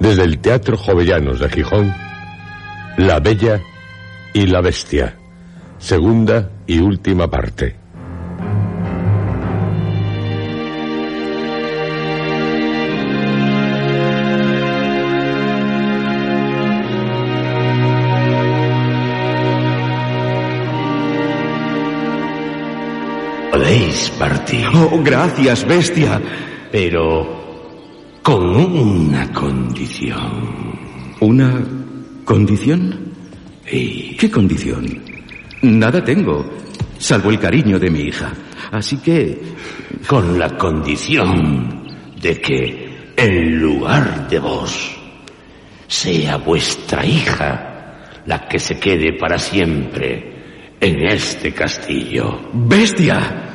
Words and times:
desde 0.00 0.24
el 0.24 0.38
Teatro 0.38 0.76
Jovellanos 0.76 1.38
de 1.38 1.48
Gijón, 1.50 1.94
La 2.96 3.20
Bella 3.20 3.60
y 4.32 4.46
la 4.46 4.60
Bestia, 4.62 5.14
segunda 5.78 6.50
y 6.66 6.80
última 6.80 7.30
parte. 7.30 7.76
Podéis 23.52 24.10
partir. 24.18 24.66
Oh, 24.72 25.02
gracias, 25.02 25.64
bestia. 25.66 26.20
Pero 26.72 27.39
con 28.22 28.56
una 28.56 29.32
condición. 29.32 30.78
¿Una 31.20 31.60
condición? 32.24 33.12
¿Y 33.70 34.16
¿Qué 34.16 34.30
condición? 34.30 35.02
Nada 35.62 36.02
tengo, 36.02 36.44
salvo 36.98 37.30
el 37.30 37.38
cariño 37.38 37.78
de 37.78 37.90
mi 37.90 38.00
hija. 38.02 38.32
Así 38.72 38.98
que... 38.98 39.40
con 40.06 40.38
la 40.38 40.56
condición 40.56 41.86
de 42.20 42.40
que 42.40 43.12
en 43.16 43.60
lugar 43.60 44.28
de 44.28 44.38
vos 44.38 44.96
sea 45.86 46.36
vuestra 46.36 47.04
hija 47.04 48.22
la 48.26 48.46
que 48.48 48.58
se 48.58 48.78
quede 48.78 49.14
para 49.18 49.38
siempre 49.38 50.76
en 50.80 51.06
este 51.06 51.52
castillo? 51.52 52.40
¡Bestia! 52.52 53.48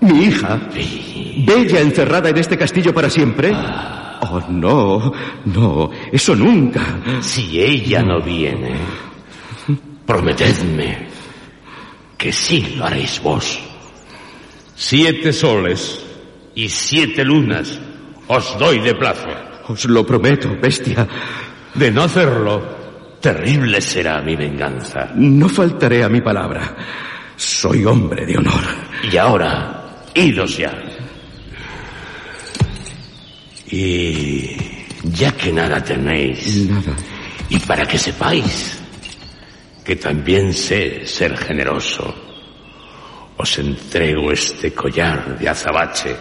¿Mi 0.00 0.24
hija? 0.24 0.68
Sí. 0.72 1.44
¿Bella 1.46 1.80
encerrada 1.80 2.30
en 2.30 2.38
este 2.38 2.56
castillo 2.56 2.94
para 2.94 3.10
siempre? 3.10 3.52
Oh, 4.22 4.42
no, 4.48 5.12
no, 5.46 5.90
eso 6.12 6.34
nunca. 6.34 6.80
Si 7.20 7.60
ella 7.60 8.02
no 8.02 8.20
viene, 8.20 8.74
prometedme 10.04 11.08
que 12.18 12.32
sí 12.32 12.74
lo 12.76 12.84
haréis 12.84 13.20
vos. 13.22 13.58
Siete 14.74 15.32
soles 15.32 16.04
y 16.54 16.68
siete 16.68 17.24
lunas 17.24 17.80
os 18.28 18.58
doy 18.58 18.80
de 18.80 18.94
plazo. 18.94 19.28
Os 19.68 19.84
lo 19.86 20.04
prometo, 20.04 20.56
bestia. 20.60 21.06
De 21.74 21.90
no 21.90 22.02
hacerlo, 22.02 23.16
terrible 23.20 23.80
será 23.80 24.20
mi 24.20 24.36
venganza. 24.36 25.10
No 25.14 25.48
faltaré 25.48 26.04
a 26.04 26.08
mi 26.08 26.20
palabra. 26.20 26.76
Soy 27.36 27.84
hombre 27.84 28.26
de 28.26 28.36
honor. 28.36 28.64
Y 29.10 29.16
ahora, 29.16 30.04
idos 30.14 30.58
ya. 30.58 30.89
Y 33.72 34.56
ya 35.04 35.32
que 35.32 35.52
nada 35.52 35.82
tenéis, 35.82 36.68
Nada. 36.68 36.94
y 37.48 37.58
para 37.60 37.86
que 37.86 37.98
sepáis 37.98 38.78
que 39.84 39.96
también 39.96 40.52
sé 40.52 41.06
ser 41.06 41.36
generoso, 41.36 42.14
os 43.36 43.58
entrego 43.58 44.30
este 44.32 44.72
collar 44.74 45.38
de 45.38 45.48
azabache. 45.48 46.14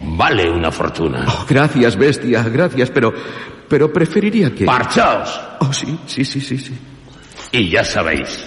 Vale 0.00 0.48
una 0.50 0.70
fortuna. 0.72 1.26
Oh, 1.28 1.44
gracias, 1.48 1.96
bestia, 1.96 2.42
gracias, 2.44 2.90
pero... 2.90 3.12
Pero 3.68 3.92
preferiría 3.92 4.52
que... 4.52 4.64
¡Marchaos! 4.64 5.40
Oh, 5.60 5.72
sí, 5.72 5.96
sí, 6.06 6.24
sí, 6.24 6.40
sí, 6.40 6.58
sí. 6.58 6.72
Y 7.52 7.68
ya 7.70 7.84
sabéis, 7.84 8.44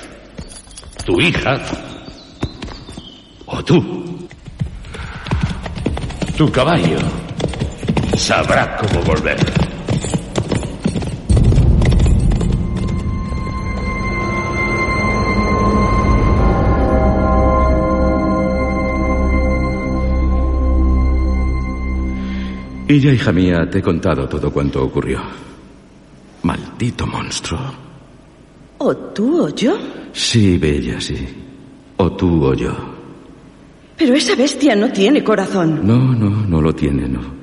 tu 1.05 1.21
hija 1.21 1.61
o 3.45 3.63
tú, 3.63 4.27
tu 6.37 6.51
caballo, 6.51 6.97
sabrá 8.15 8.77
cómo 8.77 9.01
volver. 9.03 9.37
Y 22.87 22.99
ya, 22.99 23.11
hija 23.11 23.31
mía, 23.31 23.67
te 23.69 23.79
he 23.79 23.81
contado 23.81 24.27
todo 24.27 24.51
cuanto 24.51 24.83
ocurrió. 24.83 25.19
Maldito 26.43 27.07
monstruo. 27.07 27.59
¿O 28.77 28.95
tú 28.95 29.45
o 29.45 29.49
yo? 29.49 29.75
Sí, 30.11 30.57
Bella, 30.57 30.99
sí. 31.01 31.17
O 31.97 32.11
tú 32.11 32.45
o 32.45 32.53
yo. 32.53 32.71
Pero 33.97 34.13
esa 34.13 34.35
bestia 34.35 34.75
no 34.75 34.91
tiene 34.91 35.23
corazón. 35.23 35.81
No, 35.87 36.13
no, 36.13 36.45
no 36.45 36.61
lo 36.61 36.73
tiene, 36.75 37.07
no. 37.07 37.42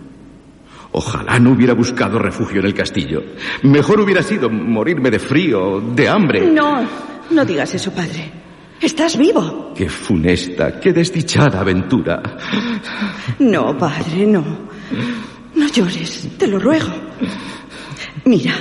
Ojalá 0.93 1.39
no 1.39 1.53
hubiera 1.53 1.75
buscado 1.75 2.19
refugio 2.19 2.61
en 2.61 2.67
el 2.67 2.75
castillo. 2.75 3.23
Mejor 3.63 4.01
hubiera 4.01 4.23
sido 4.23 4.51
morirme 4.51 5.11
de 5.11 5.19
frío, 5.19 5.81
de 5.81 6.09
hambre. 6.09 6.51
No, 6.51 6.85
no 7.31 7.45
digas 7.45 7.75
eso, 7.75 7.93
padre. 7.93 8.33
Estás 8.81 9.17
vivo. 9.17 9.73
Qué 9.75 9.89
funesta, 9.89 10.81
qué 10.81 10.93
desdichada 10.93 11.61
aventura. 11.61 12.23
No, 13.39 13.77
padre, 13.77 14.27
no. 14.27 14.45
No 15.55 15.69
llores, 15.69 16.29
te 16.37 16.47
lo 16.47 16.59
ruego. 16.59 16.89
Mira, 18.25 18.55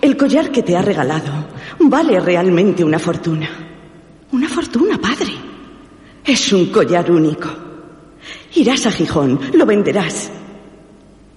el 0.00 0.16
collar 0.16 0.50
que 0.50 0.62
te 0.62 0.76
ha 0.76 0.82
regalado 0.82 1.48
vale 1.80 2.20
realmente 2.20 2.84
una 2.84 2.98
fortuna. 2.98 3.48
Una 4.32 4.48
fortuna, 4.48 4.98
padre. 4.98 5.32
Es 6.24 6.52
un 6.52 6.66
collar 6.66 7.10
único. 7.10 7.48
Irás 8.54 8.86
a 8.86 8.92
Gijón, 8.92 9.40
lo 9.54 9.66
venderás. 9.66 10.30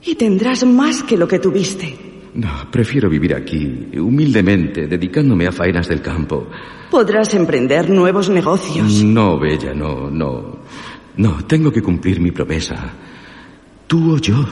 Y 0.05 0.15
tendrás 0.15 0.65
más 0.65 1.03
que 1.03 1.17
lo 1.17 1.27
que 1.27 1.39
tuviste. 1.39 2.13
No, 2.35 2.49
prefiero 2.71 3.09
vivir 3.09 3.35
aquí, 3.35 3.89
humildemente, 3.95 4.87
dedicándome 4.87 5.45
a 5.47 5.51
faenas 5.51 5.87
del 5.87 6.01
campo. 6.01 6.47
Podrás 6.89 7.33
emprender 7.35 7.89
nuevos 7.89 8.29
negocios. 8.29 9.03
No, 9.03 9.39
Bella, 9.39 9.73
no, 9.73 10.09
no. 10.09 10.59
No, 11.17 11.45
tengo 11.45 11.71
que 11.71 11.81
cumplir 11.81 12.19
mi 12.19 12.31
promesa. 12.31 12.91
Tú 13.85 14.15
o 14.15 14.17
yo. 14.17 14.43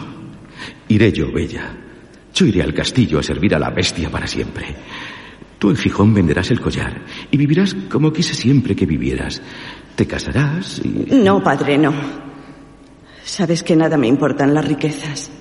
Iré 0.87 1.11
yo, 1.11 1.31
Bella. 1.31 1.75
Yo 2.33 2.45
iré 2.45 2.61
al 2.61 2.73
castillo 2.73 3.19
a 3.19 3.23
servir 3.23 3.55
a 3.55 3.59
la 3.59 3.71
bestia 3.71 4.09
para 4.09 4.27
siempre. 4.27 4.75
Tú 5.57 5.69
en 5.69 5.75
Gijón 5.75 6.13
venderás 6.13 6.51
el 6.51 6.59
collar 6.59 7.03
y 7.29 7.37
vivirás 7.37 7.75
como 7.89 8.13
quise 8.13 8.33
siempre 8.35 8.75
que 8.75 8.85
vivieras. 8.85 9.41
Te 9.95 10.05
casarás 10.07 10.81
y... 10.83 11.15
No, 11.15 11.43
padre, 11.43 11.77
no. 11.77 11.93
Sabes 13.23 13.63
que 13.63 13.75
nada 13.75 13.97
me 13.97 14.07
importan 14.07 14.53
las 14.53 14.67
riquezas. 14.67 15.31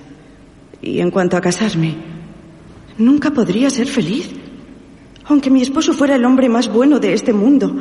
Y 0.81 0.99
en 0.99 1.11
cuanto 1.11 1.37
a 1.37 1.41
casarme, 1.41 1.95
nunca 2.97 3.31
podría 3.31 3.69
ser 3.69 3.87
feliz. 3.87 4.29
Aunque 5.25 5.49
mi 5.49 5.61
esposo 5.61 5.93
fuera 5.93 6.15
el 6.15 6.25
hombre 6.25 6.49
más 6.49 6.67
bueno 6.67 6.99
de 6.99 7.13
este 7.13 7.31
mundo, 7.31 7.73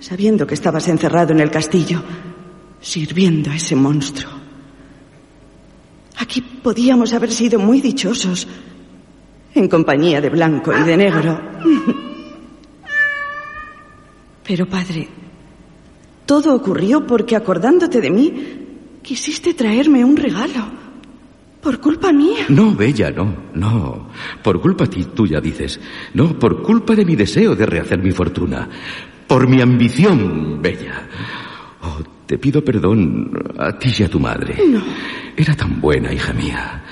sabiendo 0.00 0.46
que 0.46 0.54
estabas 0.54 0.88
encerrado 0.88 1.32
en 1.32 1.40
el 1.40 1.50
castillo, 1.50 2.02
sirviendo 2.80 3.50
a 3.50 3.56
ese 3.56 3.76
monstruo. 3.76 4.32
Aquí 6.18 6.40
podíamos 6.40 7.12
haber 7.12 7.32
sido 7.32 7.58
muy 7.60 7.80
dichosos, 7.80 8.46
en 9.54 9.68
compañía 9.68 10.20
de 10.20 10.30
blanco 10.30 10.72
y 10.72 10.82
de 10.82 10.96
negro. 10.96 11.40
Pero, 14.44 14.66
padre, 14.66 15.08
todo 16.26 16.54
ocurrió 16.54 17.06
porque 17.06 17.36
acordándote 17.36 18.00
de 18.00 18.10
mí, 18.10 18.32
quisiste 19.02 19.54
traerme 19.54 20.04
un 20.04 20.16
regalo. 20.16 20.87
Por 21.68 21.80
culpa 21.80 22.10
mía. 22.14 22.46
No, 22.48 22.74
Bella, 22.74 23.10
no, 23.10 23.50
no. 23.52 24.08
Por 24.42 24.58
culpa 24.58 24.86
tuya, 24.86 25.38
dices. 25.38 25.78
No, 26.14 26.38
por 26.38 26.62
culpa 26.62 26.94
de 26.94 27.04
mi 27.04 27.14
deseo 27.14 27.54
de 27.54 27.66
rehacer 27.66 28.02
mi 28.02 28.10
fortuna. 28.10 28.66
Por 29.26 29.46
mi 29.46 29.60
ambición, 29.60 30.62
Bella. 30.62 31.06
Oh, 31.82 31.98
te 32.24 32.38
pido 32.38 32.64
perdón 32.64 33.30
a 33.58 33.78
ti 33.78 33.92
y 33.98 34.02
a 34.02 34.08
tu 34.08 34.18
madre. 34.18 34.56
No. 34.66 34.82
Era 35.36 35.54
tan 35.54 35.78
buena, 35.78 36.10
hija 36.10 36.32
mía. 36.32 36.84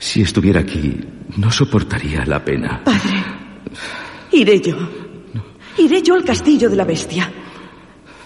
Si 0.00 0.22
estuviera 0.22 0.62
aquí, 0.62 0.98
no 1.36 1.52
soportaría 1.52 2.26
la 2.26 2.44
pena. 2.44 2.82
Padre, 2.82 3.22
iré 4.32 4.60
yo. 4.60 4.76
Iré 5.76 6.02
yo 6.02 6.16
al 6.16 6.24
castillo 6.24 6.68
de 6.68 6.74
la 6.74 6.84
bestia. 6.84 7.32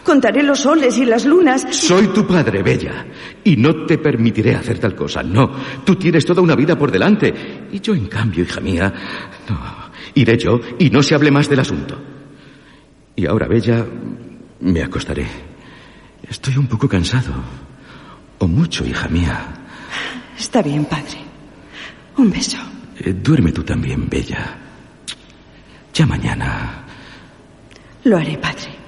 Contaré 0.04 0.42
los 0.42 0.60
soles 0.60 0.98
y 0.98 1.04
las 1.04 1.24
lunas. 1.24 1.66
Soy 1.70 2.08
tu 2.08 2.26
padre, 2.26 2.62
Bella, 2.62 3.06
y 3.44 3.56
no 3.56 3.86
te 3.86 3.98
permitiré 3.98 4.54
hacer 4.54 4.78
tal 4.78 4.96
cosa. 4.96 5.22
No, 5.22 5.52
tú 5.84 5.94
tienes 5.94 6.24
toda 6.24 6.42
una 6.42 6.56
vida 6.56 6.76
por 6.76 6.90
delante. 6.90 7.32
Y 7.70 7.80
yo, 7.80 7.94
en 7.94 8.06
cambio, 8.06 8.42
hija 8.42 8.60
mía, 8.60 8.92
no. 9.48 9.82
Iré 10.14 10.36
yo 10.36 10.60
y 10.78 10.90
no 10.90 11.02
se 11.02 11.14
hable 11.14 11.30
más 11.30 11.48
del 11.48 11.60
asunto. 11.60 11.98
Y 13.14 13.26
ahora, 13.26 13.46
Bella, 13.46 13.86
me 14.60 14.82
acostaré. 14.82 15.26
Estoy 16.28 16.56
un 16.56 16.66
poco 16.66 16.88
cansado. 16.88 17.32
O 18.38 18.46
mucho, 18.48 18.84
hija 18.84 19.08
mía. 19.08 19.46
Está 20.36 20.62
bien, 20.62 20.84
padre. 20.84 21.18
Un 22.16 22.30
beso. 22.30 22.58
Eh, 22.98 23.12
duerme 23.12 23.52
tú 23.52 23.62
también, 23.62 24.08
Bella. 24.08 24.58
Ya 25.94 26.06
mañana. 26.06 26.84
Lo 28.04 28.16
haré, 28.16 28.36
padre. 28.38 28.81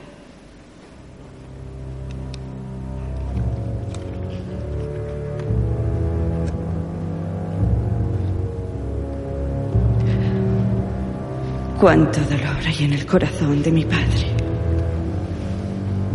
Cuánto 11.84 12.19
dolor 12.22 12.56
hay 12.66 12.86
en 12.86 12.94
el 12.94 13.04
corazón 13.04 13.62
de 13.62 13.70
mi 13.70 13.84
padre. 13.84 14.26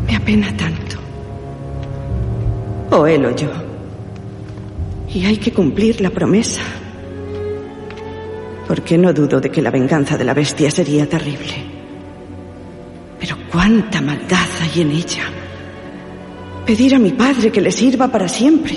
Me 0.07 0.16
apena 0.16 0.48
tanto. 0.57 0.98
O 2.89 3.06
él 3.06 3.24
o 3.24 3.36
yo. 3.36 3.51
Y 5.13 5.27
hay 5.27 5.38
que 5.38 5.54
cumplir 5.54 6.01
la 6.01 6.10
promesa. 6.10 6.63
Porque 8.68 8.98
no 8.98 9.13
dudo 9.13 9.39
de 9.39 9.51
que 9.51 9.62
la 9.62 9.69
venganza 9.69 10.18
de 10.18 10.24
la 10.24 10.33
bestia 10.33 10.71
sería 10.71 11.07
terrible. 11.07 11.54
Pero 13.19 13.38
cuánta 13.51 14.01
maldad 14.01 14.48
hay 14.63 14.81
en 14.81 14.89
ella. 14.89 15.25
Pedir 16.66 16.95
a 16.95 17.00
mi 17.00 17.12
padre 17.12 17.51
que 17.51 17.62
le 17.62 17.71
sirva 17.71 18.07
para 18.07 18.27
siempre. 18.27 18.75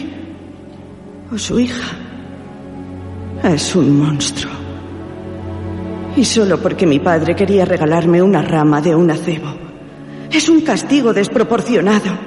O 1.32 1.38
su 1.38 1.58
hija. 1.58 1.96
Es 3.44 3.74
un 3.74 3.98
monstruo. 3.98 4.61
Y 6.16 6.24
solo 6.24 6.60
porque 6.60 6.86
mi 6.86 6.98
padre 6.98 7.34
quería 7.34 7.64
regalarme 7.64 8.20
una 8.20 8.42
rama 8.42 8.80
de 8.80 8.94
un 8.94 9.10
acebo. 9.10 9.54
Es 10.30 10.48
un 10.48 10.60
castigo 10.60 11.12
desproporcionado. 11.12 12.18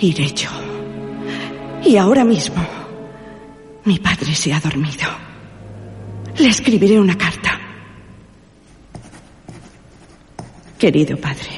Iré 0.00 0.28
yo. 0.32 0.50
Y 1.84 1.96
ahora 1.96 2.24
mismo, 2.24 2.64
mi 3.84 3.98
padre 3.98 4.34
se 4.34 4.52
ha 4.52 4.60
dormido. 4.60 5.08
Le 6.38 6.48
escribiré 6.48 6.98
una 7.00 7.16
carta. 7.16 7.58
Querido 10.78 11.16
padre, 11.16 11.50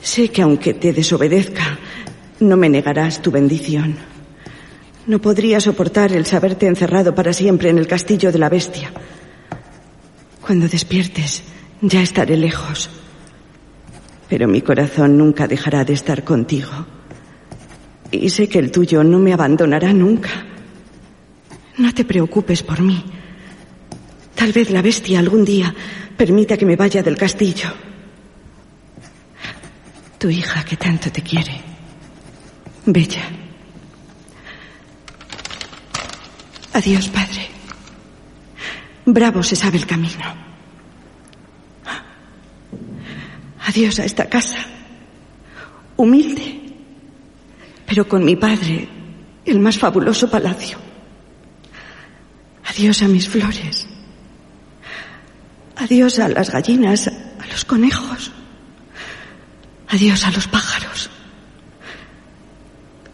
sé 0.00 0.28
que 0.30 0.42
aunque 0.42 0.74
te 0.74 0.92
desobedezca, 0.92 1.78
no 2.40 2.56
me 2.56 2.68
negarás 2.68 3.22
tu 3.22 3.30
bendición. 3.30 4.13
No 5.06 5.18
podría 5.20 5.60
soportar 5.60 6.12
el 6.12 6.24
saberte 6.24 6.66
encerrado 6.66 7.14
para 7.14 7.32
siempre 7.32 7.68
en 7.68 7.78
el 7.78 7.86
castillo 7.86 8.32
de 8.32 8.38
la 8.38 8.48
bestia. 8.48 8.90
Cuando 10.40 10.66
despiertes, 10.66 11.42
ya 11.82 12.00
estaré 12.00 12.36
lejos. 12.36 12.88
Pero 14.28 14.48
mi 14.48 14.62
corazón 14.62 15.18
nunca 15.18 15.46
dejará 15.46 15.84
de 15.84 15.92
estar 15.92 16.24
contigo. 16.24 16.70
Y 18.10 18.30
sé 18.30 18.48
que 18.48 18.58
el 18.58 18.70
tuyo 18.70 19.04
no 19.04 19.18
me 19.18 19.34
abandonará 19.34 19.92
nunca. 19.92 20.30
No 21.76 21.92
te 21.92 22.04
preocupes 22.04 22.62
por 22.62 22.80
mí. 22.80 23.04
Tal 24.34 24.52
vez 24.52 24.70
la 24.70 24.80
bestia 24.80 25.18
algún 25.18 25.44
día 25.44 25.74
permita 26.16 26.56
que 26.56 26.66
me 26.66 26.76
vaya 26.76 27.02
del 27.02 27.16
castillo. 27.16 27.68
Tu 30.18 30.30
hija 30.30 30.64
que 30.64 30.76
tanto 30.76 31.10
te 31.10 31.20
quiere. 31.20 31.60
Bella. 32.86 33.43
Adiós, 36.74 37.08
padre. 37.08 37.48
Bravo 39.06 39.42
se 39.42 39.54
sabe 39.54 39.78
el 39.78 39.86
camino. 39.86 40.26
Adiós 43.64 44.00
a 44.00 44.04
esta 44.04 44.28
casa. 44.28 44.58
Humilde, 45.96 46.60
pero 47.86 48.08
con 48.08 48.24
mi 48.24 48.34
padre, 48.34 48.88
el 49.44 49.60
más 49.60 49.78
fabuloso 49.78 50.28
palacio. 50.28 50.78
Adiós 52.64 53.02
a 53.02 53.08
mis 53.08 53.28
flores. 53.28 53.86
Adiós 55.76 56.18
a 56.18 56.28
las 56.28 56.50
gallinas, 56.50 57.06
a 57.06 57.46
los 57.52 57.64
conejos. 57.64 58.32
Adiós 59.88 60.24
a 60.24 60.32
los 60.32 60.48
pájaros. 60.48 61.08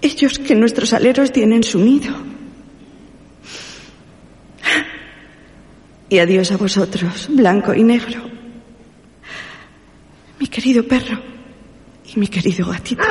Ellos 0.01 0.39
que 0.39 0.55
nuestros 0.55 0.95
aleros 0.95 1.31
tienen 1.31 1.63
su 1.63 1.79
nido. 1.79 2.40
Y 6.11 6.19
adiós 6.19 6.51
a 6.51 6.57
vosotros, 6.57 7.29
blanco 7.31 7.73
y 7.73 7.85
negro. 7.85 8.21
Mi 10.41 10.49
querido 10.49 10.83
perro 10.87 11.23
y 12.05 12.19
mi 12.19 12.27
querido 12.27 12.67
gatito. 12.67 13.05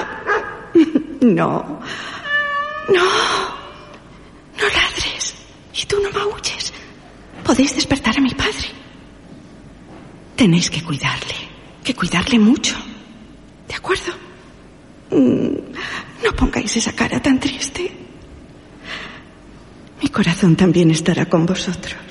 No. 1.21 1.81
No. 2.87 3.05
No 4.57 4.63
ladres. 4.63 5.35
Y 5.73 5.85
tú 5.85 5.97
no 6.01 6.11
maulles. 6.11 6.73
Podéis 7.43 7.75
despertar 7.75 8.17
a 8.17 8.21
mi 8.21 8.33
padre. 8.33 8.69
Tenéis 10.35 10.69
que 10.69 10.83
cuidarle. 10.83 11.35
Que 11.83 11.93
cuidarle 11.93 12.37
mucho. 12.37 12.75
¿De 13.67 13.75
acuerdo? 13.75 14.11
Mm, 15.11 16.23
no 16.23 16.35
pongáis 16.35 16.75
esa 16.75 16.93
cara 16.93 17.21
tan 17.21 17.39
triste. 17.39 17.91
Mi 20.01 20.09
corazón 20.09 20.55
también 20.55 20.91
estará 20.91 21.27
con 21.27 21.45
vosotros. 21.45 22.08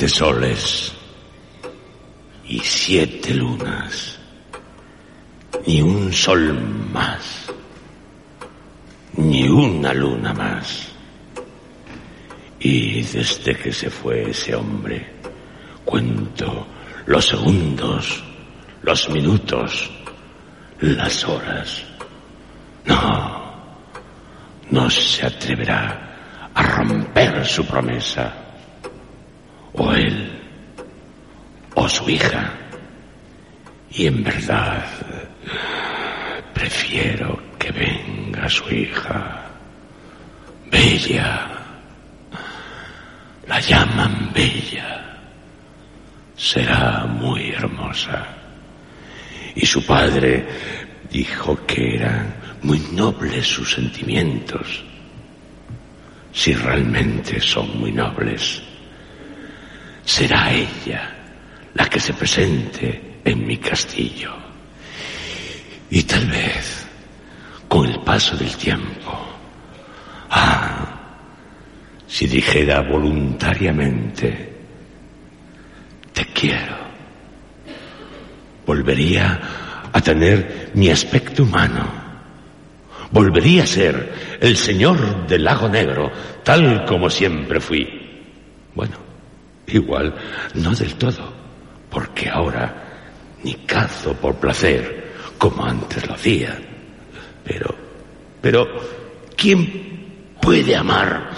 Siete 0.00 0.16
soles 0.16 0.92
y 2.48 2.58
siete 2.60 3.34
lunas, 3.34 4.18
ni 5.66 5.82
un 5.82 6.10
sol 6.10 6.58
más, 6.90 7.52
ni 9.18 9.46
una 9.46 9.92
luna 9.92 10.32
más. 10.32 10.88
Y 12.60 13.02
desde 13.02 13.54
que 13.54 13.70
se 13.74 13.90
fue 13.90 14.30
ese 14.30 14.54
hombre, 14.54 15.06
cuento 15.84 16.66
los 17.04 17.26
segundos, 17.26 18.24
los 18.80 19.06
minutos, 19.10 19.90
las 20.80 21.24
horas. 21.28 21.84
No, 22.86 23.52
no 24.70 24.88
se 24.88 25.26
atreverá 25.26 26.48
a 26.54 26.62
romper 26.62 27.44
su 27.44 27.66
promesa. 27.66 28.46
O 29.72 29.92
él, 29.92 30.30
hija. 32.10 32.52
Y 33.92 34.06
en 34.06 34.22
verdad, 34.22 34.84
prefiero 36.52 37.40
que 37.58 37.70
venga 37.72 38.48
su 38.48 38.68
hija. 38.72 39.46
Bella. 40.70 41.48
La 43.46 43.60
llaman 43.60 44.30
Bella. 44.32 45.18
Será 46.36 47.04
muy 47.06 47.50
hermosa. 47.50 48.26
Y 49.54 49.66
su 49.66 49.84
padre 49.84 50.46
dijo 51.10 51.66
que 51.66 51.96
eran 51.96 52.34
muy 52.62 52.78
nobles 52.92 53.46
sus 53.46 53.72
sentimientos. 53.72 54.84
Si 56.32 56.54
realmente 56.54 57.40
son 57.40 57.80
muy 57.80 57.90
nobles, 57.90 58.62
será 60.04 60.52
ella 60.52 61.19
la 61.74 61.86
que 61.86 62.00
se 62.00 62.12
presente 62.14 63.20
en 63.24 63.46
mi 63.46 63.56
castillo. 63.58 64.32
Y 65.90 66.02
tal 66.04 66.26
vez, 66.26 66.86
con 67.68 67.86
el 67.86 68.00
paso 68.00 68.36
del 68.36 68.54
tiempo, 68.56 69.18
ah, 70.30 71.00
si 72.06 72.26
dijera 72.26 72.82
voluntariamente, 72.82 74.52
te 76.12 76.26
quiero, 76.26 76.76
volvería 78.66 79.40
a 79.92 80.00
tener 80.00 80.70
mi 80.74 80.90
aspecto 80.90 81.42
humano. 81.42 82.00
Volvería 83.12 83.64
a 83.64 83.66
ser 83.66 84.38
el 84.40 84.56
señor 84.56 85.26
del 85.26 85.42
lago 85.44 85.68
negro, 85.68 86.12
tal 86.44 86.84
como 86.84 87.10
siempre 87.10 87.60
fui. 87.60 87.88
Bueno, 88.74 88.96
igual 89.66 90.14
no 90.54 90.74
del 90.74 90.94
todo, 90.94 91.39
porque 91.90 92.28
ahora 92.28 92.90
ni 93.42 93.54
cazo 93.66 94.14
por 94.14 94.36
placer, 94.36 95.14
como 95.38 95.64
antes 95.64 96.06
lo 96.06 96.14
hacía. 96.14 96.58
Pero, 97.44 97.74
pero, 98.40 98.66
¿quién 99.36 100.36
puede 100.40 100.76
amar 100.76 101.30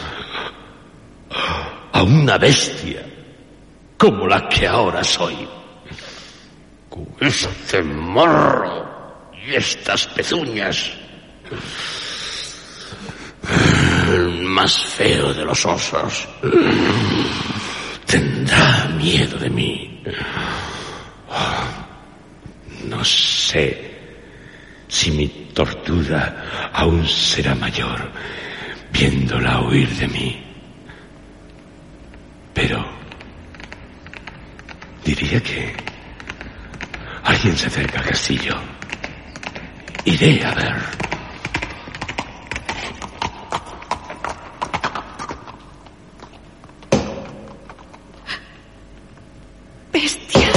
a 1.92 2.02
una 2.02 2.38
bestia 2.38 3.02
como 3.96 4.26
la 4.26 4.48
que 4.48 4.66
ahora 4.66 5.02
soy? 5.02 5.48
Con 6.88 7.08
este 7.20 7.82
morro 7.82 9.30
y 9.46 9.54
estas 9.54 10.06
pezuñas. 10.08 10.92
El 14.08 14.42
más 14.42 14.76
feo 14.76 15.32
de 15.32 15.44
los 15.44 15.64
osos 15.64 16.28
tendrá 18.06 18.88
miedo 18.88 19.38
de 19.38 19.48
mí. 19.50 19.91
No 22.84 23.04
sé 23.04 23.90
si 24.88 25.10
mi 25.10 25.28
tortura 25.54 26.70
aún 26.72 27.06
será 27.06 27.54
mayor 27.54 28.10
viéndola 28.92 29.60
huir 29.62 29.88
de 29.96 30.08
mí. 30.08 30.42
Pero 32.52 32.84
diría 35.04 35.40
que 35.40 35.74
alguien 37.24 37.56
se 37.56 37.68
acerca 37.68 38.00
al 38.00 38.06
castillo. 38.06 38.56
Iré 40.04 40.44
a 40.44 40.54
ver. 40.54 41.11
Bestia. 49.92 50.48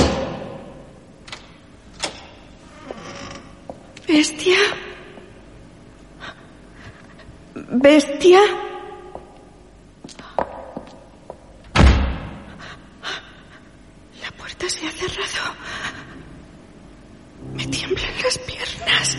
Bestia. 4.08 4.58
Bestia. 7.84 8.40
La 14.22 14.32
puerta 14.38 14.70
se 14.70 14.88
ha 14.88 14.92
cerrado. 14.92 15.56
Me 17.56 17.66
tiemblan 17.68 18.14
las 18.24 18.38
piernas. 18.40 19.18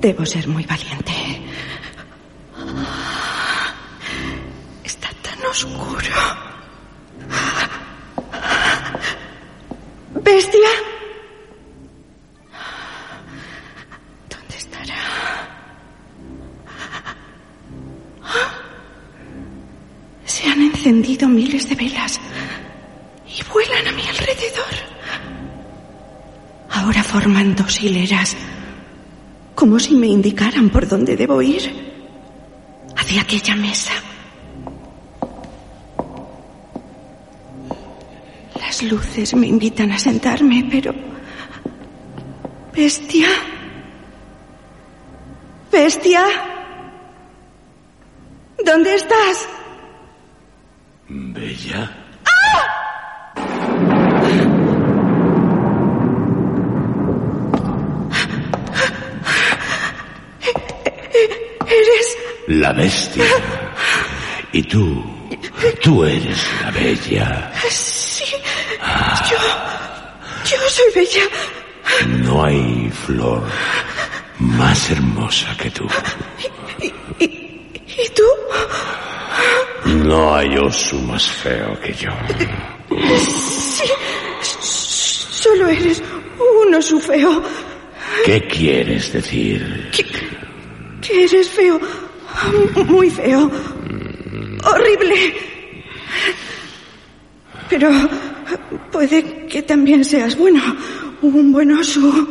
Debo 0.00 0.24
ser 0.24 0.48
muy 0.48 0.64
valiente. 0.64 1.03
Forman 27.14 27.54
dos 27.54 27.80
hileras, 27.80 28.36
como 29.54 29.78
si 29.78 29.94
me 29.94 30.08
indicaran 30.08 30.68
por 30.68 30.88
dónde 30.88 31.16
debo 31.16 31.40
ir. 31.40 31.62
Hacia 32.96 33.22
aquella 33.22 33.54
mesa. 33.54 33.92
Las 38.58 38.82
luces 38.82 39.32
me 39.36 39.46
invitan 39.46 39.92
a 39.92 39.98
sentarme, 40.00 40.66
pero... 40.68 40.92
Bestia. 42.74 43.28
Bestia. 45.70 46.24
¿Dónde 48.64 48.92
estás? 48.92 49.48
Bella. 51.08 52.04
Eres... 61.66 62.18
La 62.48 62.72
bestia. 62.72 63.24
Y 64.52 64.62
tú, 64.74 65.04
tú 65.82 66.04
eres 66.04 66.44
la 66.62 66.70
bella. 66.72 67.52
Sí. 67.70 68.24
Yo... 69.30 69.38
Yo 70.50 70.56
soy 70.68 70.90
bella. 70.96 71.22
No 72.24 72.44
hay 72.44 72.90
flor 73.06 73.44
más 74.38 74.90
hermosa 74.90 75.56
que 75.56 75.70
tú. 75.70 75.86
¿Y, 77.20 77.24
y 77.26 78.08
tú? 78.16 78.28
No 80.08 80.34
hay 80.34 80.56
oso 80.58 80.96
más 81.02 81.24
feo 81.30 81.80
que 81.80 81.94
yo. 81.94 82.10
Sí. 83.28 83.84
Solo 84.50 85.68
eres 85.68 86.02
un 86.66 86.74
oso 86.74 86.98
feo. 86.98 87.42
¿Qué 88.26 88.42
quieres 88.48 89.12
decir? 89.12 89.90
Que, 89.92 90.04
que 91.00 91.24
eres 91.24 91.48
feo. 91.48 91.80
Muy 92.86 93.08
feo. 93.08 93.48
Horrible. 94.64 95.34
Pero 97.68 97.90
puede 98.92 99.46
que 99.46 99.62
también 99.62 100.04
seas 100.04 100.36
bueno. 100.36 100.62
Un 101.22 101.52
buen 101.52 101.72
oso. 101.72 102.28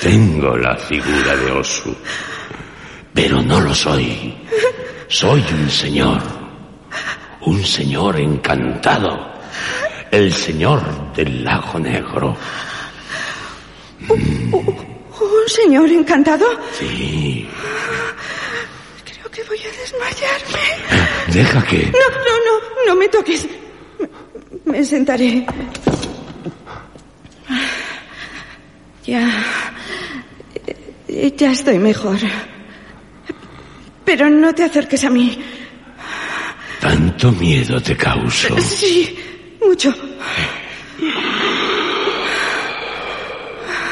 Tengo 0.00 0.56
la 0.56 0.76
figura 0.76 1.36
de 1.36 1.50
oso, 1.52 1.94
pero 3.12 3.42
no 3.42 3.60
lo 3.60 3.74
soy. 3.74 4.34
Soy 5.08 5.44
un 5.52 5.68
señor. 5.68 6.22
Un 7.42 7.64
señor 7.64 8.18
encantado. 8.18 9.32
El 10.10 10.32
señor 10.32 11.12
del 11.14 11.44
lago 11.44 11.78
negro. 11.78 12.36
¿Un 14.08 15.48
señor 15.48 15.88
encantado? 15.90 16.46
Sí. 16.78 17.46
Creo 19.04 19.30
que 19.30 19.42
voy 19.44 19.58
a 19.58 19.71
desmayarme. 19.82 20.64
Deja 21.28 21.62
que... 21.64 21.78
No, 21.86 22.08
no, 22.26 22.34
no, 22.46 22.86
no 22.86 22.94
me 22.96 23.08
toques. 23.08 23.46
Me, 24.64 24.72
me 24.72 24.84
sentaré. 24.84 25.44
Ya. 29.04 29.28
Ya 31.36 31.52
estoy 31.52 31.78
mejor. 31.78 32.18
Pero 34.04 34.30
no 34.30 34.54
te 34.54 34.64
acerques 34.64 35.04
a 35.04 35.10
mí. 35.10 35.38
Tanto 36.80 37.32
miedo 37.32 37.80
te 37.80 37.96
causo. 37.96 38.58
Sí, 38.60 39.16
mucho. 39.64 39.94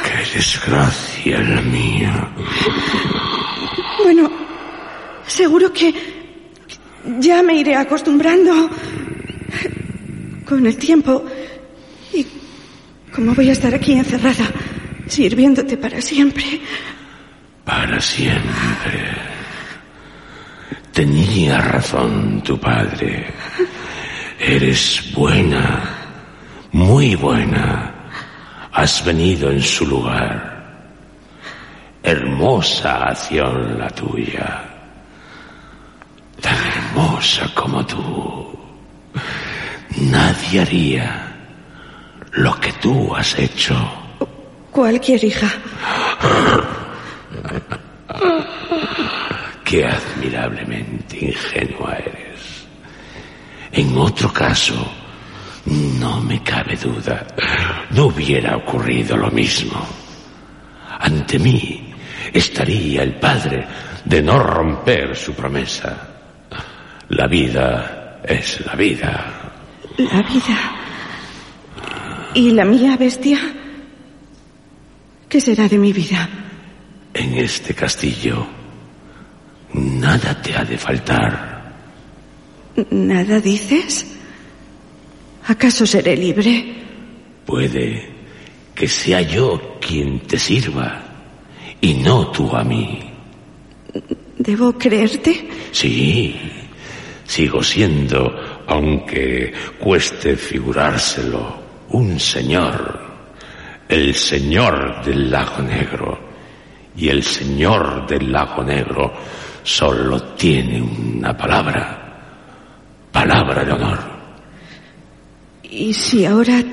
Qué 0.04 0.34
desgracia 0.34 1.40
la 1.40 1.60
mía. 1.62 2.32
Bueno, 4.02 4.30
seguro 5.30 5.72
que 5.72 5.94
ya 7.18 7.42
me 7.42 7.54
iré 7.54 7.76
acostumbrando 7.76 8.70
con 10.44 10.66
el 10.66 10.76
tiempo. 10.76 11.24
Y 12.12 12.26
como 13.14 13.34
voy 13.34 13.48
a 13.48 13.52
estar 13.52 13.74
aquí 13.74 13.92
encerrada, 13.92 14.50
sirviéndote 15.06 15.76
para 15.76 16.00
siempre. 16.00 16.60
Para 17.64 18.00
siempre. 18.00 19.30
Tenía 20.92 21.60
razón 21.60 22.42
tu 22.42 22.58
padre. 22.58 23.26
Eres 24.38 25.12
buena, 25.14 25.84
muy 26.72 27.14
buena. 27.14 27.94
Has 28.72 29.04
venido 29.04 29.50
en 29.50 29.62
su 29.62 29.86
lugar. 29.86 30.50
Hermosa 32.02 33.08
acción 33.08 33.78
la 33.78 33.90
tuya. 33.90 34.79
Tan 36.40 36.56
hermosa 36.66 37.48
como 37.54 37.84
tú. 37.86 38.58
Nadie 39.96 40.60
haría 40.60 41.36
lo 42.32 42.58
que 42.60 42.72
tú 42.74 43.14
has 43.14 43.38
hecho. 43.38 43.74
Cualquier 44.70 45.22
hija. 45.24 45.50
Qué 49.64 49.86
admirablemente 49.86 51.26
ingenua 51.26 51.96
eres. 51.96 52.66
En 53.72 53.96
otro 53.96 54.32
caso, 54.32 54.74
no 55.66 56.20
me 56.20 56.42
cabe 56.42 56.76
duda, 56.76 57.26
no 57.90 58.06
hubiera 58.06 58.56
ocurrido 58.56 59.16
lo 59.16 59.30
mismo. 59.30 59.80
Ante 60.98 61.38
mí 61.38 61.94
estaría 62.32 63.02
el 63.02 63.14
padre 63.14 63.66
de 64.04 64.22
no 64.22 64.38
romper 64.42 65.16
su 65.16 65.34
promesa. 65.34 66.09
La 67.10 67.26
vida 67.26 68.20
es 68.24 68.64
la 68.64 68.76
vida. 68.76 69.52
La 69.98 70.22
vida. 70.22 70.76
¿Y 72.34 72.52
la 72.52 72.64
mía, 72.64 72.96
bestia? 72.96 73.38
¿Qué 75.28 75.40
será 75.40 75.68
de 75.68 75.76
mi 75.76 75.92
vida? 75.92 76.28
En 77.12 77.34
este 77.34 77.74
castillo, 77.74 78.46
nada 79.74 80.40
te 80.40 80.56
ha 80.56 80.64
de 80.64 80.78
faltar. 80.78 81.74
¿Nada 82.90 83.40
dices? 83.40 84.06
¿Acaso 85.48 85.84
seré 85.86 86.16
libre? 86.16 86.76
Puede 87.44 88.08
que 88.72 88.86
sea 88.86 89.20
yo 89.20 89.78
quien 89.80 90.20
te 90.20 90.38
sirva 90.38 91.02
y 91.80 91.94
no 91.94 92.30
tú 92.30 92.54
a 92.54 92.62
mí. 92.62 93.00
¿Debo 94.38 94.78
creerte? 94.78 95.48
Sí, 95.72 96.59
sigo 97.30 97.62
siendo, 97.62 98.64
aunque 98.66 99.52
cueste 99.78 100.36
figurárselo, 100.36 101.62
un 101.90 102.18
señor, 102.18 103.00
el 103.88 104.16
señor 104.16 105.04
del 105.04 105.30
lago 105.30 105.62
negro. 105.62 106.30
Y 106.96 107.08
el 107.08 107.22
señor 107.22 108.04
del 108.08 108.32
lago 108.32 108.64
negro 108.64 109.12
solo 109.62 110.20
tiene 110.34 110.82
una 110.82 111.36
palabra, 111.36 113.06
palabra 113.12 113.64
de 113.64 113.72
honor. 113.72 113.98
¿Y 115.62 115.94
si 115.94 116.26
ahora 116.26 116.64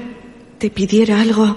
te 0.57 0.71
pidiera 0.71 1.21
algo, 1.21 1.55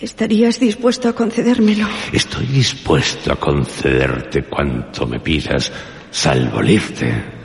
estarías 0.00 0.60
dispuesto 0.60 1.08
a 1.08 1.16
concedérmelo? 1.16 1.88
Estoy 2.12 2.46
dispuesto 2.46 3.32
a 3.32 3.36
concederte 3.40 4.44
cuanto 4.44 5.04
me 5.04 5.18
pidas, 5.18 5.72
salvo 6.12 6.62
irte. 6.62 7.39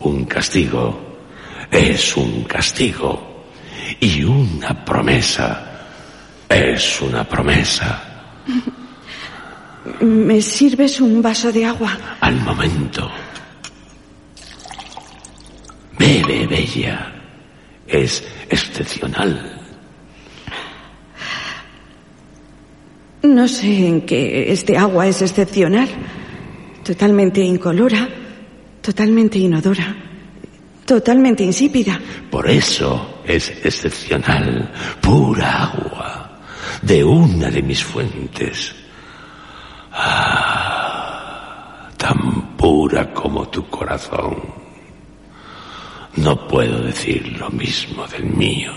Un 0.00 0.24
castigo 0.24 0.98
es 1.70 2.16
un 2.16 2.44
castigo 2.44 3.44
y 4.00 4.24
una 4.24 4.84
promesa 4.84 5.70
es 6.48 7.00
una 7.00 7.24
promesa. 7.24 8.02
¿Me 10.00 10.42
sirves 10.42 11.00
un 11.00 11.22
vaso 11.22 11.52
de 11.52 11.64
agua? 11.64 11.98
Al 12.20 12.36
momento. 12.40 13.10
Bebe, 15.98 16.46
bella. 16.46 17.12
Es 17.86 18.24
excepcional. 18.48 19.60
No 23.22 23.48
sé 23.48 23.86
en 23.86 24.02
qué 24.02 24.50
este 24.52 24.76
agua 24.76 25.06
es 25.06 25.22
excepcional. 25.22 25.88
Totalmente 26.84 27.40
incolora, 27.40 28.08
totalmente 28.80 29.38
inodora, 29.38 29.96
totalmente 30.84 31.44
insípida. 31.44 32.00
Por 32.30 32.48
eso 32.48 33.22
es 33.24 33.50
excepcional. 33.64 34.72
Pura 35.00 35.64
agua. 35.64 36.40
De 36.82 37.04
una 37.04 37.50
de 37.50 37.62
mis 37.62 37.84
fuentes. 37.84 38.74
Ah, 39.92 41.88
tan 41.96 42.56
pura 42.56 43.12
como 43.12 43.48
tu 43.48 43.66
corazón. 43.68 44.36
No 46.16 46.48
puedo 46.48 46.80
decir 46.82 47.36
lo 47.38 47.50
mismo 47.50 48.06
del 48.08 48.24
mío. 48.24 48.72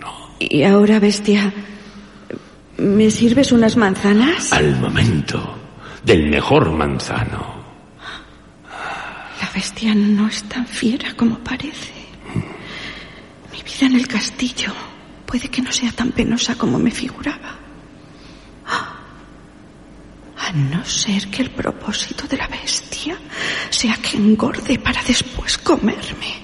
No. 0.00 0.12
Y 0.38 0.62
ahora, 0.62 1.00
bestia, 1.00 1.52
¿me 2.76 3.10
sirves 3.10 3.52
unas 3.52 3.76
manzanas? 3.76 4.52
Al 4.52 4.78
momento 4.78 5.56
del 6.04 6.28
mejor 6.28 6.70
manzano. 6.70 7.61
Bestia 9.54 9.94
no 9.94 10.28
es 10.28 10.42
tan 10.44 10.66
fiera 10.66 11.14
como 11.14 11.38
parece. 11.38 11.92
Mi 13.52 13.62
vida 13.62 13.86
en 13.86 13.96
el 13.96 14.08
castillo 14.08 14.72
puede 15.26 15.48
que 15.48 15.60
no 15.60 15.70
sea 15.70 15.92
tan 15.92 16.12
penosa 16.12 16.54
como 16.54 16.78
me 16.78 16.90
figuraba. 16.90 17.58
A 20.44 20.52
no 20.52 20.84
ser 20.84 21.28
que 21.28 21.42
el 21.42 21.50
propósito 21.50 22.26
de 22.26 22.36
la 22.36 22.48
bestia 22.48 23.16
sea 23.70 23.96
que 23.96 24.16
engorde 24.16 24.78
para 24.78 25.02
después 25.02 25.58
comerme. 25.58 26.42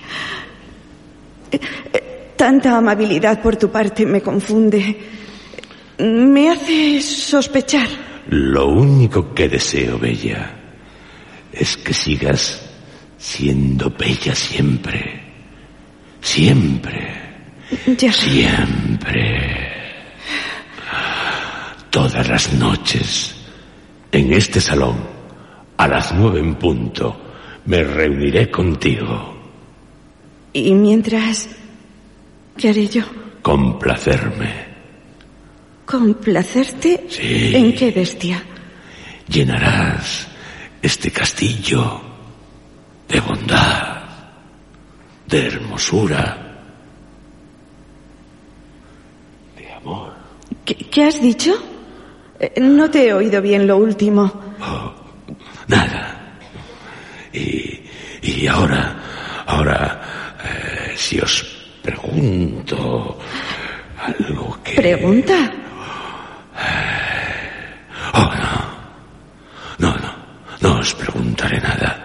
Eh, 1.51 1.61
eh, 1.93 2.33
Tanta 2.37 2.77
amabilidad 2.77 3.43
por 3.43 3.57
tu 3.57 3.69
parte 3.69 4.07
me 4.07 4.21
confunde. 4.21 4.97
Me 5.99 6.51
hace 6.51 7.01
sospechar. 7.03 7.89
Lo 8.29 8.69
único 8.69 9.35
que 9.35 9.49
deseo, 9.49 9.99
Bella, 9.99 10.55
es 11.51 11.77
que 11.77 11.93
sigas 11.93 12.68
siendo 13.19 13.91
bella 13.91 14.35
siempre. 14.35 15.21
Siempre. 16.21 17.19
Ya. 17.99 18.13
Siempre. 18.13 19.69
Todas 21.91 22.29
las 22.29 22.53
noches, 22.55 23.35
en 24.13 24.33
este 24.33 24.61
salón, 24.61 24.97
a 25.77 25.89
las 25.89 26.15
nueve 26.15 26.41
en 26.41 26.55
punto, 26.55 27.21
me 27.67 27.83
reuniré 27.83 28.51
contigo. 28.51 29.37
Y 30.53 30.73
mientras, 30.75 31.49
¿qué 32.57 32.71
haré 32.71 32.87
yo? 32.87 33.03
Complacerme. 33.43 34.69
¿Complacerte? 35.85 37.07
Sí. 37.09 37.53
¿En 37.55 37.75
qué 37.75 37.91
bestia? 37.91 38.43
Llenarás 39.29 40.29
este 40.83 41.11
castillo 41.11 42.08
de 43.09 43.21
bondad, 43.21 44.03
de 45.27 45.47
hermosura, 45.47 46.37
de 49.57 49.73
amor. 49.73 50.13
¿Qué, 50.65 50.75
qué 50.75 51.05
has 51.05 51.21
dicho? 51.21 51.53
Eh, 52.39 52.61
No 52.61 52.91
te 52.91 53.09
he 53.09 53.13
oído 53.15 53.41
bien 53.43 53.67
lo 53.67 53.79
último. 53.79 54.33
Nada. 55.69 56.17
Y, 57.33 57.81
y 58.23 58.47
ahora, 58.47 58.97
ahora, 59.47 60.37
eh, 60.45 60.95
si 60.97 61.21
os 61.21 61.43
pregunto 61.83 63.19
algo 64.03 64.59
que... 64.65 64.75
¿Pregunta? 64.77 65.35
Oh, 68.15 68.31
no. 69.79 69.89
No, 69.91 69.97
no. 69.99 70.13
No 70.61 70.79
os 70.81 70.95
preguntaré 70.95 71.61
nada. 71.61 71.98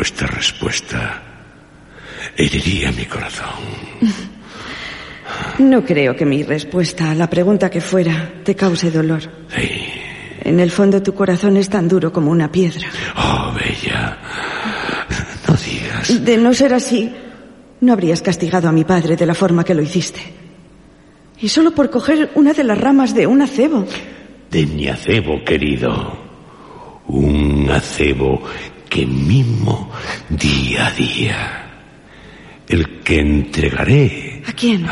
Vuestra 0.00 0.28
respuesta 0.28 1.22
heriría 2.34 2.90
mi 2.90 3.04
corazón. 3.04 3.50
No 5.58 5.84
creo 5.84 6.16
que 6.16 6.24
mi 6.24 6.42
respuesta 6.42 7.10
a 7.10 7.14
la 7.14 7.28
pregunta 7.28 7.68
que 7.68 7.82
fuera 7.82 8.32
te 8.42 8.54
cause 8.54 8.90
dolor. 8.90 9.20
Sí. 9.54 9.68
En 10.40 10.58
el 10.58 10.70
fondo 10.70 11.02
tu 11.02 11.12
corazón 11.12 11.58
es 11.58 11.68
tan 11.68 11.86
duro 11.86 12.10
como 12.14 12.30
una 12.30 12.50
piedra. 12.50 12.88
Oh, 13.14 13.52
Bella. 13.52 14.16
No 15.46 15.54
digas. 15.54 16.24
De 16.24 16.38
no 16.38 16.54
ser 16.54 16.72
así, 16.72 17.14
no 17.82 17.92
habrías 17.92 18.22
castigado 18.22 18.70
a 18.70 18.72
mi 18.72 18.84
padre 18.84 19.16
de 19.16 19.26
la 19.26 19.34
forma 19.34 19.64
que 19.64 19.74
lo 19.74 19.82
hiciste. 19.82 20.22
Y 21.42 21.50
solo 21.50 21.72
por 21.72 21.90
coger 21.90 22.30
una 22.36 22.54
de 22.54 22.64
las 22.64 22.78
ramas 22.78 23.14
de 23.14 23.26
un 23.26 23.42
acebo. 23.42 23.84
De 24.50 24.64
mi 24.64 24.88
acebo, 24.88 25.44
querido. 25.44 26.30
Un 27.06 27.68
acebo 27.70 28.40
que 28.90 29.06
mimo 29.06 29.90
día 30.28 30.88
a 30.88 30.90
día. 30.90 31.66
El 32.68 33.00
que 33.00 33.20
entregaré. 33.20 34.42
¿A 34.46 34.52
quién? 34.52 34.86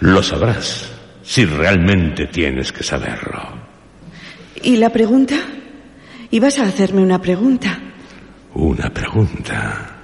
Lo 0.00 0.22
sabrás 0.22 0.92
si 1.22 1.44
realmente 1.46 2.26
tienes 2.26 2.72
que 2.72 2.82
saberlo. 2.82 3.40
¿Y 4.62 4.76
la 4.76 4.90
pregunta? 4.90 5.36
Ibas 6.30 6.58
a 6.58 6.64
hacerme 6.64 7.00
una 7.00 7.20
pregunta. 7.22 7.78
Una 8.54 8.90
pregunta. 8.90 9.96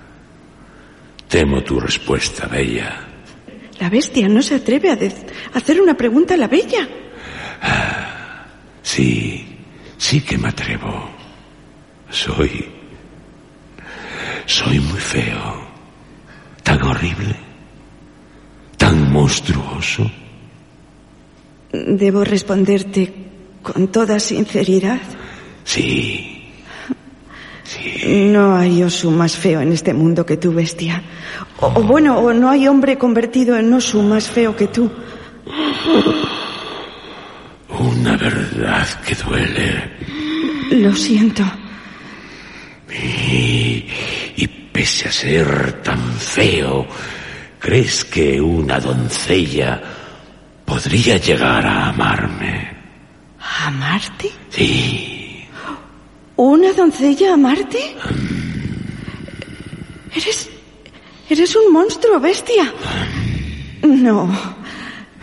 Temo 1.28 1.62
tu 1.62 1.80
respuesta, 1.80 2.46
Bella. 2.46 3.08
La 3.80 3.90
bestia 3.90 4.28
no 4.28 4.40
se 4.40 4.54
atreve 4.54 4.90
a, 4.90 4.94
a 4.94 5.58
hacer 5.58 5.80
una 5.80 5.94
pregunta 5.94 6.34
a 6.34 6.36
la 6.36 6.46
bella. 6.46 6.88
Sí, 8.82 9.53
sí 9.98 10.20
que 10.20 10.38
me 10.38 10.48
atrevo. 10.48 11.10
Soy... 12.10 12.66
Soy 14.46 14.78
muy 14.78 15.00
feo. 15.00 15.64
Tan 16.62 16.82
horrible. 16.82 17.34
Tan 18.76 19.10
monstruoso. 19.12 20.10
Debo 21.72 22.24
responderte 22.24 23.12
con 23.62 23.88
toda 23.88 24.20
sinceridad. 24.20 25.00
Sí. 25.64 26.30
No 28.06 28.56
hay 28.56 28.82
osu 28.82 29.10
más 29.10 29.34
feo 29.36 29.60
en 29.60 29.72
este 29.72 29.94
mundo 29.94 30.26
que 30.26 30.36
tú, 30.36 30.52
bestia. 30.52 31.02
O, 31.60 31.66
o 31.66 31.82
bueno, 31.82 32.18
o 32.18 32.32
no 32.32 32.50
hay 32.50 32.68
hombre 32.68 32.98
convertido 32.98 33.56
en 33.56 33.72
osu 33.72 34.02
más 34.02 34.28
feo 34.28 34.54
que 34.54 34.68
tú. 34.68 34.90
Una 38.04 38.18
verdad 38.18 38.86
que 39.00 39.14
duele. 39.14 39.90
Lo 40.72 40.94
siento. 40.94 41.42
Y, 42.92 43.86
y 44.36 44.46
pese 44.70 45.08
a 45.08 45.10
ser 45.10 45.82
tan 45.82 46.12
feo, 46.12 46.86
¿crees 47.58 48.04
que 48.04 48.38
una 48.38 48.78
doncella 48.78 49.82
podría 50.66 51.16
llegar 51.16 51.64
a 51.64 51.88
amarme? 51.88 52.76
¿A 53.40 53.68
amarte? 53.68 54.30
Sí. 54.50 55.46
¿Una 56.36 56.74
doncella 56.74 57.30
a 57.30 57.34
amarte? 57.34 57.96
Eres. 60.14 60.50
Eres 61.30 61.56
un 61.56 61.72
monstruo, 61.72 62.20
bestia. 62.20 62.70
No. 63.82 64.30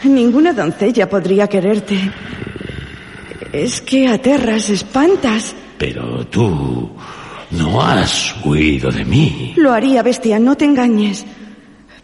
Ninguna 0.04 0.52
doncella 0.52 1.08
podría 1.08 1.48
quererte. 1.48 2.12
Es 3.54 3.82
que 3.82 4.08
aterras, 4.08 4.70
espantas. 4.70 5.56
Pero 5.78 6.26
tú 6.28 6.90
no 7.52 7.82
has 7.82 8.36
huido 8.46 8.92
de 8.92 9.04
mí. 9.04 9.54
Lo 9.58 9.74
haría, 9.74 10.04
bestia, 10.04 10.40
no 10.40 10.56
te 10.56 10.66
engañes. 10.66 11.26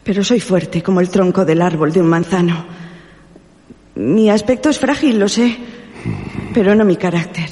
Pero 0.04 0.24
soy 0.24 0.40
fuerte 0.40 0.84
como 0.84 1.00
el 1.00 1.10
tronco 1.10 1.46
del 1.46 1.62
árbol 1.62 1.92
de 1.94 2.02
un 2.02 2.08
manzano. 2.08 2.66
Mi 3.96 4.30
aspecto 4.30 4.70
es 4.70 4.80
frágil, 4.80 5.20
lo 5.20 5.28
sé, 5.28 5.58
pero 6.54 6.76
no 6.76 6.86
mi 6.86 6.98
carácter. 6.98 7.50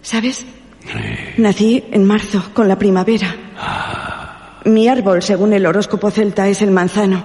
¿Sabes? 0.00 0.46
Nací 1.36 1.84
en 1.90 2.04
marzo, 2.04 2.50
con 2.54 2.68
la 2.68 2.78
primavera. 2.78 4.62
Mi 4.64 4.88
árbol, 4.88 5.22
según 5.22 5.52
el 5.52 5.66
horóscopo 5.66 6.10
celta, 6.10 6.48
es 6.48 6.62
el 6.62 6.70
manzano. 6.70 7.24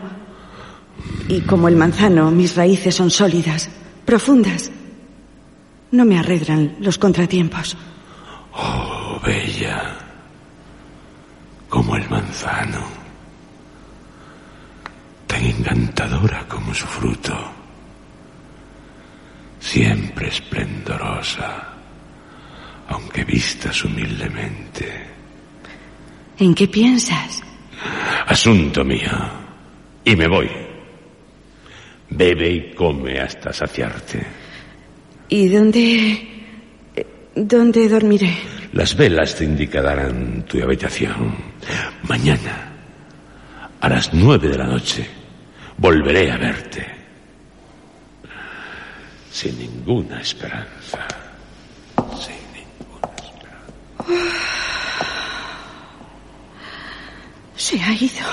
Y 1.28 1.42
como 1.42 1.68
el 1.68 1.76
manzano, 1.76 2.32
mis 2.32 2.56
raíces 2.56 2.96
son 2.96 3.12
sólidas, 3.12 3.70
profundas. 4.06 4.72
No 5.92 6.06
me 6.06 6.20
arredran 6.20 6.76
los 6.80 6.98
contratiempos. 6.98 7.78
Oh, 8.54 9.20
bella. 9.26 9.98
Como 11.70 11.96
el 11.96 12.10
manzano. 12.10 12.84
Tan 15.26 15.46
encantadora 15.46 16.46
como 16.48 16.74
su 16.74 16.86
fruto. 16.88 17.36
Siempre 19.60 20.28
esplendorosa. 20.28 21.74
Aunque 22.90 23.24
vistas 23.24 23.84
humildemente. 23.84 25.08
¿En 26.40 26.54
qué 26.54 26.68
piensas? 26.68 27.42
Asunto 28.28 28.84
mío. 28.84 29.12
Y 30.04 30.16
me 30.16 30.28
voy. 30.28 30.50
Bebe 32.10 32.50
y 32.50 32.74
come 32.74 33.20
hasta 33.20 33.52
saciarte. 33.52 34.47
¿Y 35.30 35.50
dónde... 35.50 36.28
dónde 37.36 37.90
dormiré? 37.90 38.36
Las 38.74 38.96
velas 38.96 39.36
te 39.36 39.44
indicarán 39.44 40.44
tu 40.44 40.62
habitación. 40.62 41.36
Mañana, 42.04 42.72
a 43.80 43.90
las 43.90 44.14
nueve 44.14 44.50
de 44.50 44.58
la 44.58 44.68
noche, 44.68 45.08
volveré 45.78 46.32
a 46.32 46.38
verte. 46.38 46.86
Sin 49.32 49.58
ninguna 49.60 50.22
esperanza. 50.22 51.08
Sin 52.20 52.42
ninguna 52.56 53.10
esperanza. 53.18 54.48
Se 57.56 57.82
ha 57.82 57.94
ido. 57.94 58.26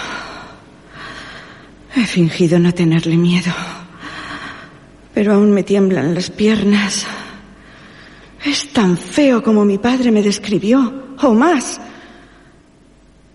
He 1.96 2.07
fingido 2.07 2.59
no 2.59 2.72
tenerle 2.72 3.16
miedo. 3.16 3.52
Pero 5.14 5.35
aún 5.35 5.53
me 5.53 5.62
tiemblan 5.62 6.14
las 6.14 6.31
piernas. 6.31 7.07
Es 8.44 8.72
tan 8.72 8.98
feo 8.98 9.42
como 9.42 9.64
mi 9.64 9.79
padre 9.79 10.11
me 10.11 10.22
describió, 10.22 11.16
o 11.22 11.33
más. 11.33 11.81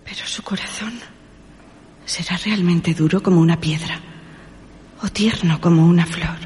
Pero 0.04 0.26
su 0.26 0.42
corazón 0.42 0.92
será 2.04 2.36
realmente 2.36 2.92
duro 2.92 3.22
como 3.22 3.40
una 3.40 3.58
piedra, 3.58 3.98
o 5.02 5.08
tierno 5.08 5.60
como 5.60 5.86
una 5.86 6.04
flor. 6.04 6.38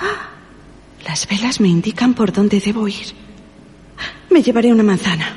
¡Ah! 0.00 0.28
Las 1.06 1.26
velas 1.26 1.60
me 1.60 1.68
indican 1.68 2.14
por 2.14 2.32
dónde 2.32 2.60
debo 2.60 2.86
ir. 2.86 3.14
Me 4.30 4.42
llevaré 4.42 4.70
una 4.72 4.82
manzana. 4.82 5.36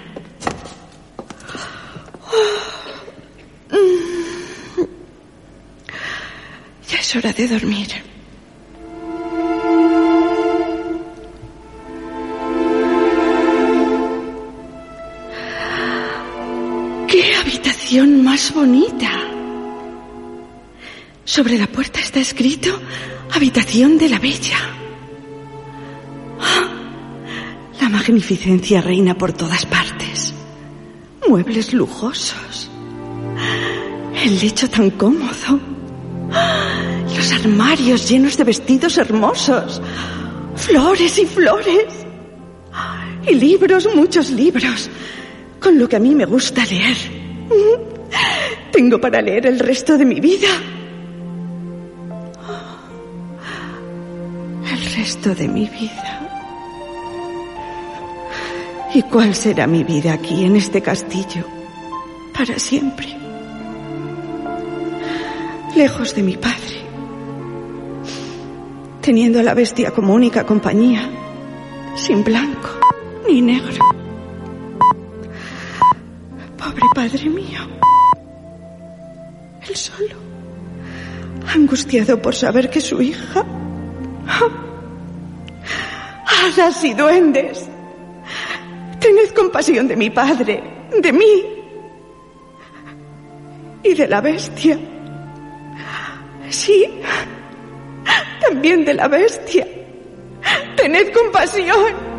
Ya 6.90 6.98
es 7.00 7.16
hora 7.16 7.32
de 7.32 7.48
dormir. 7.48 8.11
Más 18.00 18.54
bonita! 18.54 19.12
Sobre 21.26 21.58
la 21.58 21.68
puerta 21.68 22.00
está 22.00 22.22
escrito 22.22 22.70
Habitación 23.34 23.98
de 23.98 24.08
la 24.08 24.18
Bella. 24.18 24.58
¡Ah! 26.40 26.70
La 27.82 27.90
magnificencia 27.90 28.82
reina 28.82 29.18
por 29.18 29.34
todas 29.34 29.66
partes. 29.66 30.34
Muebles 31.28 31.74
lujosos. 31.74 32.70
El 34.24 34.40
lecho 34.40 34.70
tan 34.70 34.92
cómodo. 34.92 35.60
Los 37.14 37.32
armarios 37.34 38.10
llenos 38.10 38.38
de 38.38 38.46
vestidos 38.46 38.98
hermosos. 38.98 39.82
Flores 40.56 41.18
y 41.18 41.26
flores. 41.26 41.88
Y 43.28 43.36
libros, 43.36 43.88
muchos 43.94 44.30
libros. 44.30 44.90
Con 45.60 45.78
lo 45.78 45.90
que 45.90 45.98
a 45.98 46.00
mí 46.00 46.16
me 46.16 46.26
gusta 46.26 46.66
leer. 46.66 47.21
Tengo 48.72 49.00
para 49.00 49.22
leer 49.22 49.48
el 49.48 49.60
resto 49.60 49.98
de 49.98 50.06
mi 50.06 50.20
vida. 50.20 50.50
El 54.72 54.96
resto 54.96 55.36
de 55.36 55.48
mi 55.48 55.68
vida. 55.68 56.22
¿Y 58.94 59.04
cuál 59.04 59.36
será 59.36 59.68
mi 59.68 59.84
vida 59.84 60.14
aquí 60.14 60.46
en 60.46 60.56
este 60.56 60.82
castillo? 60.82 61.46
Para 62.34 62.60
siempre. 62.60 63.08
Lejos 65.76 66.14
de 66.16 66.24
mi 66.24 66.38
padre. 66.38 66.82
Teniendo 69.02 69.40
a 69.40 69.44
la 69.44 69.54
bestia 69.54 69.92
como 69.92 70.14
única 70.14 70.46
compañía. 70.46 71.10
Sin 71.96 72.24
blanco 72.24 72.70
ni 73.28 73.42
negro. 73.42 73.86
Pobre 76.58 76.84
padre 76.94 77.30
mío. 77.30 77.60
Angustiado 81.56 82.22
por 82.22 82.36
saber 82.36 82.70
que 82.70 82.82
su 82.82 83.02
hija. 83.02 83.46
Hadas 86.26 86.84
y 86.84 86.94
duendes. 86.94 87.68
Tened 89.00 89.30
compasión 89.36 89.88
de 89.88 89.96
mi 89.96 90.10
padre, 90.10 90.64
de 91.02 91.12
mí 91.14 91.44
y 93.84 93.94
de 93.94 94.08
la 94.08 94.22
bestia. 94.22 94.80
Sí, 96.50 96.86
también 98.42 98.86
de 98.86 98.94
la 98.94 99.08
bestia. 99.08 99.68
Tened 100.76 101.14
compasión. 101.14 102.11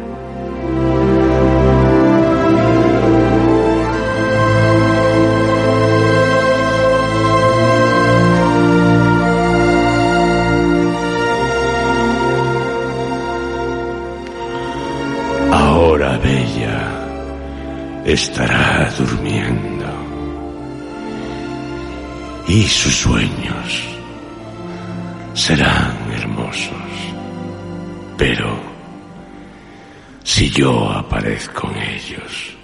Estará 18.04 18.90
durmiendo 18.98 19.86
y 22.48 22.62
sus 22.64 22.94
sueños 22.94 23.82
serán 25.34 25.96
hermosos. 26.12 26.72
Pero 28.18 28.60
si 30.24 30.50
yo 30.50 30.90
aparezco 30.90 31.70
en 31.70 31.82
ellos, 31.82 32.56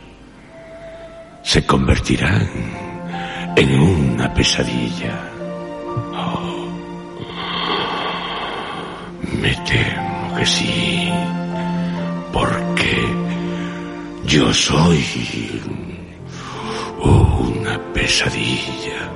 se 1.42 1.64
convertirán 1.64 2.48
en 3.56 3.80
una 3.80 4.32
pesadilla. 4.34 5.18
Oh, 6.14 6.68
me 9.40 9.54
temo 9.54 10.34
que 10.36 10.46
sí, 10.46 11.10
porque 12.32 13.27
yo 14.28 14.52
soy 14.52 15.02
una 17.00 17.78
pesadilla. 17.94 19.10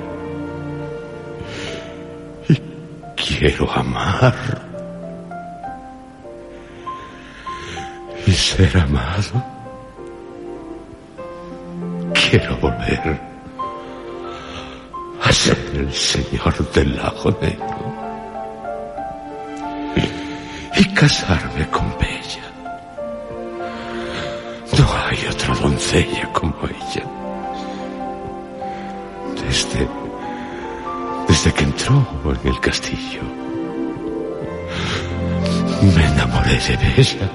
quiero 3.15 3.71
amar 3.73 4.35
y 8.27 8.33
ser 8.33 8.75
amado. 8.79 9.45
Quiero 12.15 12.57
volver 12.57 13.21
a 15.23 15.33
ser 15.33 15.59
el 15.75 15.93
señor 15.93 16.73
del 16.73 16.97
lago 16.97 17.31
negro 17.43 17.93
y 20.77 20.85
casarme 20.95 21.69
con 21.69 21.91
Bella. 21.99 22.12
Otra 25.43 25.55
doncella 25.55 26.33
como 26.33 26.55
ella. 26.65 27.05
Desde 29.45 29.89
desde 31.29 31.53
que 31.53 31.65
entró 31.65 32.07
en 32.43 32.49
el 32.49 32.61
castillo. 32.61 33.23
Me 35.97 36.07
enamoré 36.07 36.59
de 36.59 37.01
ella. 37.01 37.31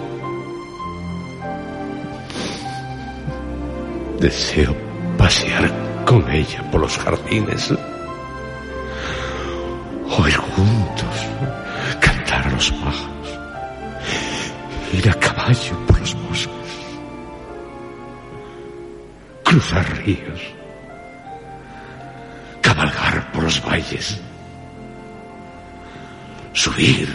Deseo 4.20 4.76
pasear 5.18 5.72
con 6.06 6.30
ella 6.32 6.64
por 6.72 6.82
los 6.82 6.98
jardines, 6.98 7.72
oír 10.18 10.38
juntos, 10.38 11.16
cantar 12.00 12.48
a 12.48 12.52
los 12.52 12.72
pájaros, 12.72 13.40
ir 14.94 15.10
a 15.10 15.14
caballo 15.14 15.87
cruzar 19.58 20.06
ríos 20.06 20.42
cabalgar 22.62 23.32
por 23.32 23.44
los 23.44 23.60
valles, 23.66 24.22
subir 26.54 27.10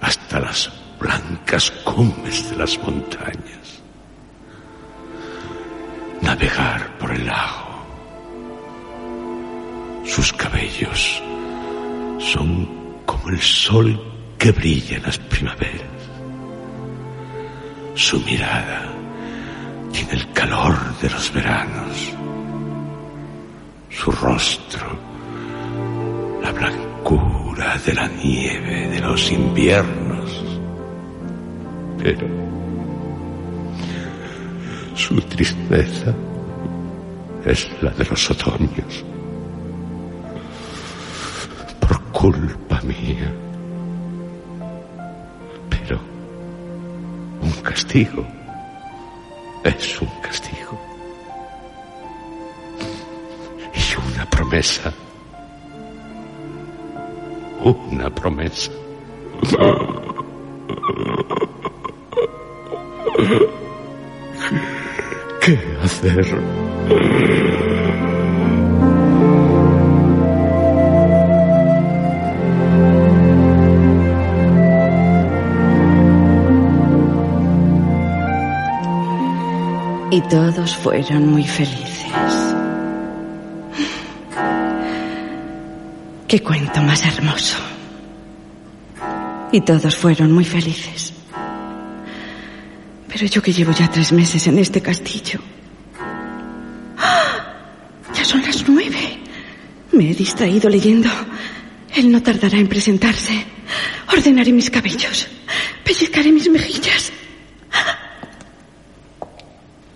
hasta 0.00 0.40
las 0.40 0.72
blancas 0.98 1.70
cumbres 1.84 2.48
de 2.48 2.56
las 2.56 2.78
montañas, 2.78 3.82
navegar 6.22 6.96
por 6.98 7.10
el 7.10 7.26
lago. 7.26 7.84
Sus 10.06 10.32
cabellos 10.32 11.22
son 12.20 12.66
como 13.04 13.28
el 13.28 13.40
sol 13.42 14.00
que 14.38 14.50
brilla 14.50 14.96
en 14.96 15.02
las 15.02 15.18
primaveras. 15.18 15.90
Su 17.96 18.18
mirada 18.20 18.93
tiene 19.94 20.12
el 20.14 20.32
calor 20.32 20.76
de 21.00 21.08
los 21.08 21.32
veranos 21.32 22.14
su 23.88 24.10
rostro, 24.10 24.98
la 26.42 26.50
blancura 26.50 27.78
de 27.86 27.94
la 27.94 28.08
nieve 28.08 28.88
de 28.88 29.00
los 29.00 29.30
inviernos. 29.30 30.44
Pero 32.02 32.26
su 34.94 35.20
tristeza 35.22 36.12
es 37.46 37.70
la 37.80 37.90
de 37.90 38.04
los 38.04 38.30
otoños. 38.30 39.04
Por 41.80 42.00
culpa 42.10 42.80
mía. 42.82 43.32
Pero 45.70 46.00
un 47.40 47.52
castigo 47.62 48.26
es 49.64 50.00
un 50.00 50.08
castigo. 50.20 50.78
una 54.14 54.26
promesa. 54.26 54.92
Una 57.62 58.10
promesa. 58.10 58.70
¿Qué 65.40 65.58
hacer? 65.82 66.40
Y 80.14 80.20
todos 80.20 80.76
fueron 80.76 81.26
muy 81.26 81.42
felices. 81.42 82.06
Qué 86.28 86.40
cuento 86.40 86.80
más 86.82 87.04
hermoso. 87.04 87.58
Y 89.50 89.60
todos 89.62 89.96
fueron 89.96 90.30
muy 90.30 90.44
felices. 90.44 91.12
Pero 93.08 93.26
yo 93.26 93.42
que 93.42 93.52
llevo 93.52 93.72
ya 93.72 93.90
tres 93.90 94.12
meses 94.12 94.46
en 94.46 94.60
este 94.60 94.80
castillo. 94.80 95.40
¡Ah! 96.96 97.56
Ya 98.14 98.24
son 98.24 98.40
las 98.42 98.68
nueve. 98.68 99.18
Me 99.90 100.12
he 100.12 100.14
distraído 100.14 100.68
leyendo. 100.70 101.10
Él 101.92 102.12
no 102.12 102.22
tardará 102.22 102.56
en 102.56 102.68
presentarse. 102.68 103.44
Ordenaré 104.16 104.52
mis 104.52 104.70
cabellos. 104.70 105.26
Pellizcaré 105.82 106.30
mis 106.30 106.48
mejillas. 106.48 107.10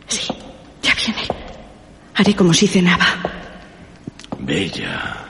Sí, 0.08 0.26
ya 0.82 0.94
viene. 0.94 1.22
Haré 2.18 2.34
como 2.34 2.52
si 2.52 2.66
cenaba. 2.66 3.06
Bella. 4.40 5.24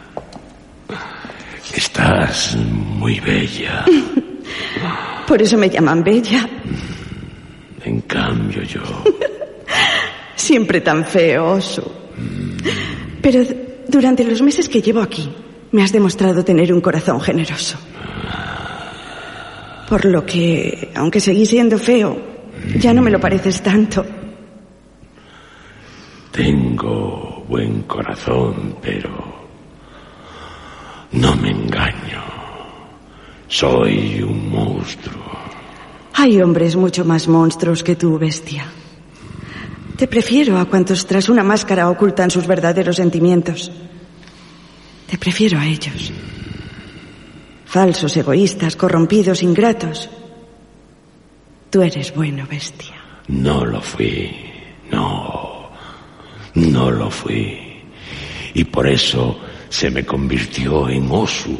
Estás 1.74 2.56
muy 2.56 3.20
bella. 3.20 3.84
Por 5.28 5.42
eso 5.42 5.58
me 5.58 5.68
llaman 5.68 6.02
Bella. 6.02 6.48
En 7.84 8.00
cambio 8.00 8.62
yo. 8.62 8.80
Siempre 10.34 10.80
tan 10.80 11.04
feo, 11.04 11.52
oso. 11.52 12.10
Pero 13.20 13.44
durante 13.86 14.24
los 14.24 14.40
meses 14.40 14.66
que 14.66 14.80
llevo 14.80 15.02
aquí, 15.02 15.28
me 15.72 15.82
has 15.82 15.92
demostrado 15.92 16.42
tener 16.42 16.72
un 16.72 16.80
corazón 16.80 17.20
generoso. 17.20 17.76
Por 19.90 20.06
lo 20.06 20.24
que, 20.24 20.90
aunque 20.94 21.20
seguís 21.20 21.50
siendo 21.50 21.78
feo, 21.78 22.18
ya 22.78 22.94
no 22.94 23.02
me 23.02 23.10
lo 23.10 23.20
pareces 23.20 23.62
tanto. 23.62 24.06
Tengo 26.38 27.44
buen 27.48 27.82
corazón, 27.82 28.76
pero 28.80 29.10
no 31.10 31.34
me 31.34 31.50
engaño. 31.50 32.22
Soy 33.48 34.22
un 34.22 34.48
monstruo. 34.48 35.36
Hay 36.14 36.40
hombres 36.40 36.76
mucho 36.76 37.04
más 37.04 37.26
monstruos 37.26 37.82
que 37.82 37.96
tú, 37.96 38.20
bestia. 38.20 38.66
Te 39.96 40.06
prefiero 40.06 40.58
a 40.58 40.66
cuantos 40.66 41.04
tras 41.08 41.28
una 41.28 41.42
máscara 41.42 41.90
ocultan 41.90 42.30
sus 42.30 42.46
verdaderos 42.46 42.94
sentimientos. 42.94 43.72
Te 45.10 45.18
prefiero 45.18 45.58
a 45.58 45.66
ellos. 45.66 46.12
Falsos, 47.64 48.16
egoístas, 48.16 48.76
corrompidos, 48.76 49.42
ingratos. 49.42 50.08
Tú 51.68 51.82
eres 51.82 52.14
bueno, 52.14 52.46
bestia. 52.48 52.94
No 53.26 53.64
lo 53.64 53.80
fui. 53.80 54.30
No. 54.92 55.47
No 56.58 56.90
lo 56.90 57.10
fui. 57.10 57.56
Y 58.54 58.64
por 58.64 58.86
eso 58.88 59.38
se 59.68 59.90
me 59.90 60.04
convirtió 60.04 60.88
en 60.88 61.08
Osu, 61.10 61.58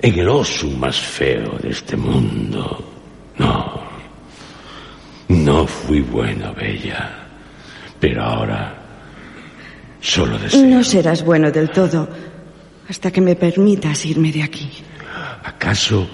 en 0.00 0.18
el 0.18 0.28
Osu 0.28 0.70
más 0.70 0.98
feo 0.98 1.58
de 1.62 1.70
este 1.70 1.96
mundo. 1.96 2.92
No, 3.38 3.82
no 5.28 5.66
fui 5.66 6.00
bueno, 6.00 6.52
Bella, 6.54 7.28
pero 8.00 8.24
ahora 8.24 8.74
solo 10.00 10.38
deseo... 10.38 10.66
No 10.66 10.82
serás 10.82 11.24
bueno 11.24 11.50
del 11.50 11.70
todo 11.70 12.08
hasta 12.88 13.10
que 13.10 13.20
me 13.20 13.36
permitas 13.36 14.04
irme 14.04 14.32
de 14.32 14.42
aquí. 14.42 14.68
¿Acaso 15.44 16.08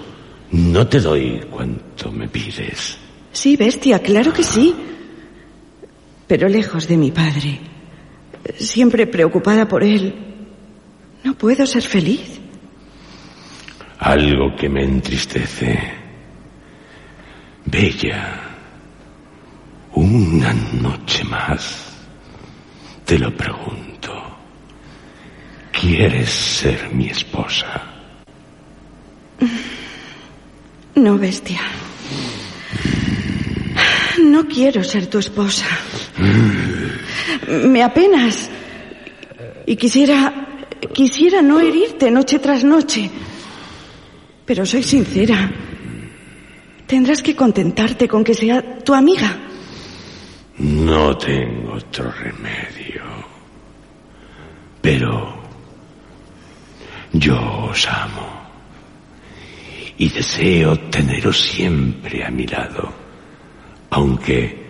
no 0.51 0.87
te 0.87 0.99
doy 0.99 1.41
cuanto 1.49 2.11
me 2.11 2.27
pides? 2.27 2.97
Sí, 3.31 3.55
bestia, 3.57 3.99
claro 3.99 4.31
que 4.31 4.43
sí. 4.43 4.75
Pero 6.27 6.47
lejos 6.47 6.87
de 6.87 6.97
mi 6.97 7.11
padre, 7.11 7.59
siempre 8.57 9.07
preocupada 9.07 9.67
por 9.67 9.83
él, 9.83 10.15
no 11.23 11.33
puedo 11.33 11.65
ser 11.65 11.83
feliz. 11.83 12.39
Algo 13.99 14.55
que 14.55 14.69
me 14.69 14.83
entristece. 14.83 15.77
Bella, 17.65 18.41
una 19.93 20.53
noche 20.53 21.23
más, 21.25 21.93
te 23.05 23.19
lo 23.19 23.35
pregunto. 23.35 23.89
¿Quieres 25.71 26.29
ser 26.29 26.93
mi 26.93 27.07
esposa? 27.07 27.83
No, 30.95 31.17
bestia. 31.17 31.61
No 34.25 34.47
quiero 34.47 34.83
ser 34.83 35.07
tu 35.07 35.19
esposa. 35.19 35.65
Me 37.47 37.83
apenas. 37.83 38.49
Y 39.65 39.75
quisiera. 39.75 40.45
Quisiera 40.93 41.41
no 41.41 41.59
herirte 41.59 42.09
noche 42.09 42.39
tras 42.39 42.63
noche. 42.63 43.09
Pero 44.45 44.65
soy 44.65 44.83
sincera. 44.83 45.51
Tendrás 46.87 47.21
que 47.21 47.35
contentarte 47.35 48.07
con 48.07 48.23
que 48.23 48.33
sea 48.33 48.79
tu 48.79 48.93
amiga. 48.93 49.37
No 50.57 51.15
tengo 51.17 51.73
otro 51.73 52.11
remedio. 52.11 53.03
Pero 54.81 55.39
yo 57.13 57.69
os 57.69 57.87
amo. 57.87 58.27
Y 59.97 60.09
deseo 60.09 60.77
teneros 60.89 61.39
siempre 61.39 62.25
a 62.25 62.31
mi 62.31 62.47
lado. 62.47 62.98
Aunque, 63.91 64.69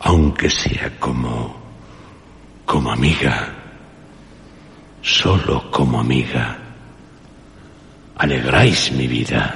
aunque 0.00 0.50
sea 0.50 0.98
como, 0.98 1.56
como 2.64 2.92
amiga. 2.92 3.54
Solo 5.02 5.70
como 5.70 6.00
amiga. 6.00 6.58
Alegráis 8.16 8.92
mi 8.92 9.06
vida. 9.06 9.54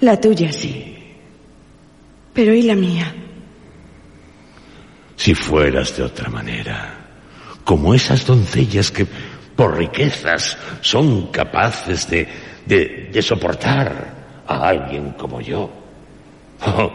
La 0.00 0.20
tuya 0.20 0.52
sí. 0.52 0.96
Pero 2.32 2.54
¿y 2.54 2.62
la 2.62 2.74
mía? 2.74 3.14
Si 5.16 5.34
fueras 5.34 5.96
de 5.96 6.02
otra 6.02 6.28
manera, 6.30 6.94
como 7.64 7.94
esas 7.94 8.26
doncellas 8.26 8.90
que 8.90 9.06
por 9.54 9.76
riquezas 9.76 10.56
son 10.80 11.28
capaces 11.28 12.08
de, 12.08 12.26
de, 12.66 13.10
de 13.12 13.22
soportar 13.22 14.42
a 14.46 14.68
alguien 14.68 15.12
como 15.12 15.40
yo. 15.40 15.70
Oh, 16.66 16.90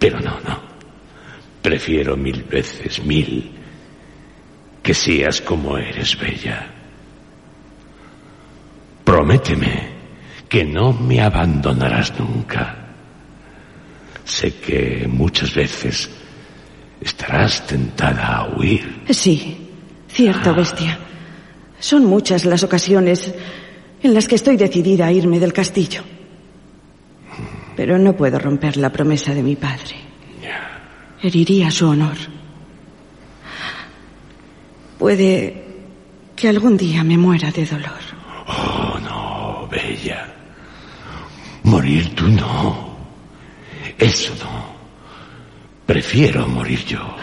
pero 0.00 0.18
no, 0.18 0.40
no. 0.40 0.58
Prefiero 1.62 2.16
mil 2.16 2.42
veces, 2.42 3.04
mil, 3.04 3.52
que 4.82 4.94
seas 4.94 5.42
como 5.42 5.76
eres 5.76 6.18
bella. 6.18 6.66
Prométeme 9.04 9.90
que 10.48 10.64
no 10.64 10.94
me 10.94 11.20
abandonarás 11.20 12.18
nunca. 12.18 12.76
Sé 14.24 14.54
que 14.54 15.06
muchas 15.06 15.54
veces 15.54 16.10
estarás 17.00 17.66
tentada 17.66 18.36
a 18.36 18.56
huir. 18.56 19.02
Sí, 19.10 19.68
cierto, 20.08 20.54
bestia. 20.54 20.98
Son 21.78 22.06
muchas 22.06 22.46
las 22.46 22.62
ocasiones 22.62 23.34
en 24.02 24.14
las 24.14 24.26
que 24.26 24.36
estoy 24.36 24.56
decidida 24.56 25.06
a 25.06 25.12
irme 25.12 25.38
del 25.38 25.52
castillo. 25.52 26.02
Pero 27.80 27.98
no 27.98 28.14
puedo 28.14 28.38
romper 28.38 28.76
la 28.76 28.92
promesa 28.92 29.32
de 29.32 29.42
mi 29.42 29.56
padre. 29.56 29.96
Heriría 31.22 31.70
su 31.70 31.88
honor. 31.88 32.18
Puede 34.98 35.64
que 36.36 36.50
algún 36.50 36.76
día 36.76 37.02
me 37.02 37.16
muera 37.16 37.50
de 37.50 37.64
dolor. 37.64 38.02
Oh, 38.48 38.98
no, 38.98 39.66
bella. 39.68 40.30
Morir 41.62 42.14
tú 42.14 42.28
no. 42.28 42.98
Eso 43.96 44.34
no. 44.44 44.74
Prefiero 45.86 46.46
morir 46.48 46.84
yo. 46.84 47.16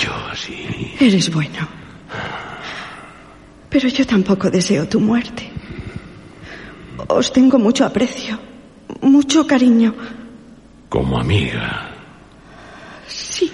Yo 0.00 0.34
sí. 0.34 0.94
Eres 0.98 1.30
bueno. 1.30 1.68
Pero 3.68 3.86
yo 3.86 4.06
tampoco 4.06 4.50
deseo 4.50 4.88
tu 4.88 4.98
muerte. 4.98 5.50
Os 7.06 7.30
tengo 7.30 7.58
mucho 7.58 7.84
aprecio, 7.84 8.51
mucho 9.02 9.46
cariño. 9.46 9.94
Como 10.88 11.18
amiga. 11.18 11.90
Sí. 13.06 13.52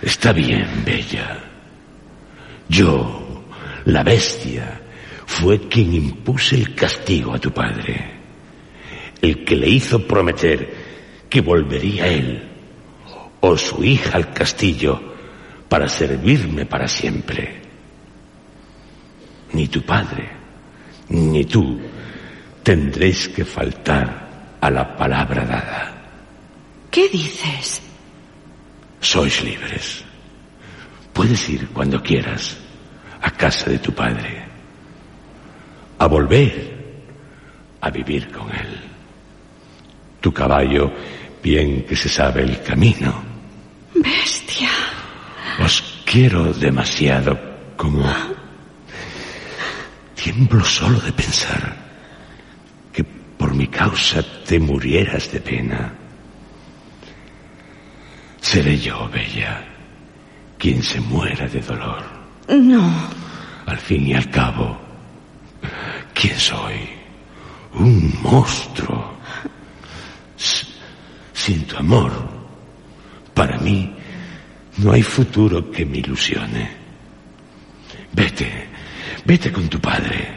Está 0.00 0.32
bien, 0.32 0.66
Bella. 0.84 1.42
Yo, 2.68 3.44
la 3.86 4.02
bestia, 4.02 4.80
fue 5.26 5.68
quien 5.68 5.94
impuse 5.94 6.56
el 6.56 6.74
castigo 6.74 7.34
a 7.34 7.38
tu 7.38 7.50
padre. 7.50 8.12
El 9.20 9.44
que 9.44 9.56
le 9.56 9.68
hizo 9.68 10.06
prometer 10.06 10.74
que 11.28 11.40
volvería 11.40 12.06
él 12.06 12.50
o 13.40 13.56
su 13.56 13.82
hija 13.82 14.16
al 14.16 14.32
castillo 14.32 15.00
para 15.68 15.88
servirme 15.88 16.66
para 16.66 16.86
siempre. 16.86 17.62
Ni 19.52 19.68
tu 19.68 19.82
padre, 19.82 20.30
ni 21.08 21.44
tú 21.44 21.80
tendréis 22.62 23.28
que 23.28 23.44
faltar 23.44 24.23
a 24.64 24.70
la 24.70 24.96
palabra 24.96 25.44
dada. 25.44 25.92
¿Qué 26.90 27.06
dices? 27.10 27.82
Sois 28.98 29.44
libres. 29.44 30.02
Puedes 31.12 31.50
ir 31.50 31.68
cuando 31.68 32.02
quieras 32.02 32.56
a 33.20 33.30
casa 33.30 33.68
de 33.68 33.78
tu 33.78 33.92
padre, 33.92 34.42
a 35.98 36.06
volver 36.06 37.04
a 37.82 37.90
vivir 37.90 38.32
con 38.32 38.50
él. 38.52 38.80
Tu 40.22 40.32
caballo 40.32 40.90
bien 41.42 41.84
que 41.84 41.94
se 41.94 42.08
sabe 42.08 42.40
el 42.42 42.62
camino. 42.62 43.22
Bestia. 43.94 44.70
Os 45.62 46.00
quiero 46.06 46.54
demasiado 46.54 47.38
como... 47.76 48.10
Tiemblo 50.14 50.64
solo 50.64 50.98
de 51.00 51.12
pensar 51.12 51.83
por 53.44 53.54
mi 53.54 53.66
causa 53.66 54.22
te 54.46 54.58
murieras 54.58 55.30
de 55.30 55.38
pena. 55.38 55.92
Seré 58.40 58.78
yo, 58.78 59.06
Bella, 59.10 59.62
quien 60.56 60.82
se 60.82 60.98
muera 60.98 61.46
de 61.46 61.60
dolor. 61.60 62.02
No. 62.48 62.90
Al 63.66 63.76
fin 63.76 64.06
y 64.06 64.14
al 64.14 64.30
cabo, 64.30 64.78
¿quién 66.14 66.38
soy? 66.38 66.88
Un 67.74 68.14
monstruo. 68.22 69.12
S- 70.38 70.66
Sin 71.34 71.66
tu 71.66 71.76
amor, 71.76 72.12
para 73.34 73.58
mí 73.58 73.92
no 74.78 74.92
hay 74.92 75.02
futuro 75.02 75.70
que 75.70 75.84
me 75.84 75.98
ilusione. 75.98 76.70
Vete, 78.10 78.68
vete 79.26 79.52
con 79.52 79.68
tu 79.68 79.78
padre. 79.80 80.34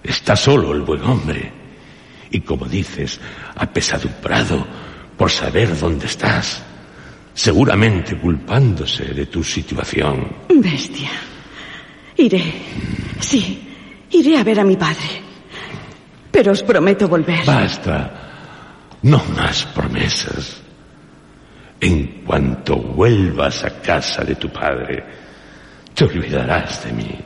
Está 0.00 0.36
solo 0.36 0.72
el 0.72 0.82
buen 0.82 1.02
hombre. 1.02 1.59
Y 2.30 2.40
como 2.40 2.66
dices, 2.66 3.20
apesadumbrado 3.56 4.66
por 5.16 5.30
saber 5.30 5.78
dónde 5.78 6.06
estás, 6.06 6.62
seguramente 7.34 8.18
culpándose 8.18 9.04
de 9.06 9.26
tu 9.26 9.42
situación. 9.42 10.28
Bestia. 10.48 11.10
Iré. 12.16 12.42
Sí, 13.18 13.68
iré 14.10 14.38
a 14.38 14.44
ver 14.44 14.60
a 14.60 14.64
mi 14.64 14.76
padre. 14.76 15.22
Pero 16.30 16.52
os 16.52 16.62
prometo 16.62 17.08
volver. 17.08 17.44
Basta. 17.44 18.98
No 19.02 19.22
más 19.36 19.64
promesas. 19.66 20.60
En 21.80 22.22
cuanto 22.26 22.76
vuelvas 22.76 23.64
a 23.64 23.80
casa 23.80 24.22
de 24.22 24.34
tu 24.36 24.50
padre, 24.50 25.02
te 25.94 26.04
olvidarás 26.04 26.84
de 26.84 26.92
mí. 26.92 27.18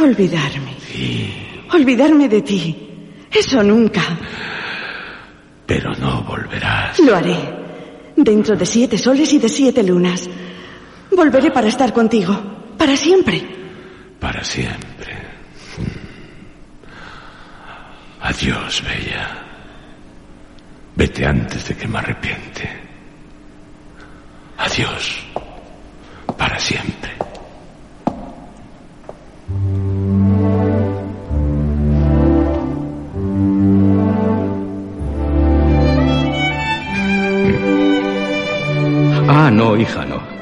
Olvidarme. 0.00 0.74
Olvidarme 1.72 2.28
de 2.28 2.42
ti. 2.42 2.83
Eso 3.34 3.62
nunca. 3.62 4.02
Pero 5.66 5.92
no 5.94 6.22
volverás. 6.22 6.98
Lo 7.00 7.16
haré. 7.16 7.36
Dentro 8.16 8.56
de 8.56 8.64
siete 8.64 8.96
soles 8.96 9.32
y 9.32 9.38
de 9.38 9.48
siete 9.48 9.82
lunas. 9.82 10.28
Volveré 11.10 11.50
para 11.50 11.68
estar 11.68 11.92
contigo. 11.92 12.34
Para 12.78 12.96
siempre. 12.96 13.42
Para 14.20 14.44
siempre. 14.44 15.16
Adiós, 18.20 18.82
Bella. 18.82 19.44
Vete 20.94 21.26
antes 21.26 21.68
de 21.68 21.76
que 21.76 21.88
me 21.88 21.98
arrepiente. 21.98 22.68
Adiós. 24.58 25.26
Para 26.38 26.58
siempre. 26.58 27.12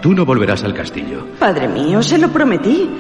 Tú 0.03 0.13
no 0.13 0.27
volverás 0.27 0.65
al 0.65 0.75
castillo. 0.75 1.25
Padre 1.39 1.69
mío, 1.69 2.03
se 2.03 2.19
lo 2.19 2.29
prometí. 2.29 2.91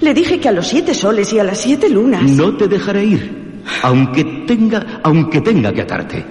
Le 0.00 0.12
dije 0.12 0.40
que 0.40 0.48
a 0.48 0.52
los 0.52 0.66
siete 0.66 0.92
soles 0.92 1.32
y 1.32 1.38
a 1.38 1.44
las 1.44 1.60
siete 1.60 1.88
lunas. 1.88 2.22
No 2.24 2.56
te 2.56 2.66
dejaré 2.66 3.04
ir, 3.04 3.60
aunque 3.82 4.24
tenga, 4.46 5.00
aunque 5.04 5.40
tenga 5.40 5.72
que 5.72 5.82
atarte. 5.82 6.26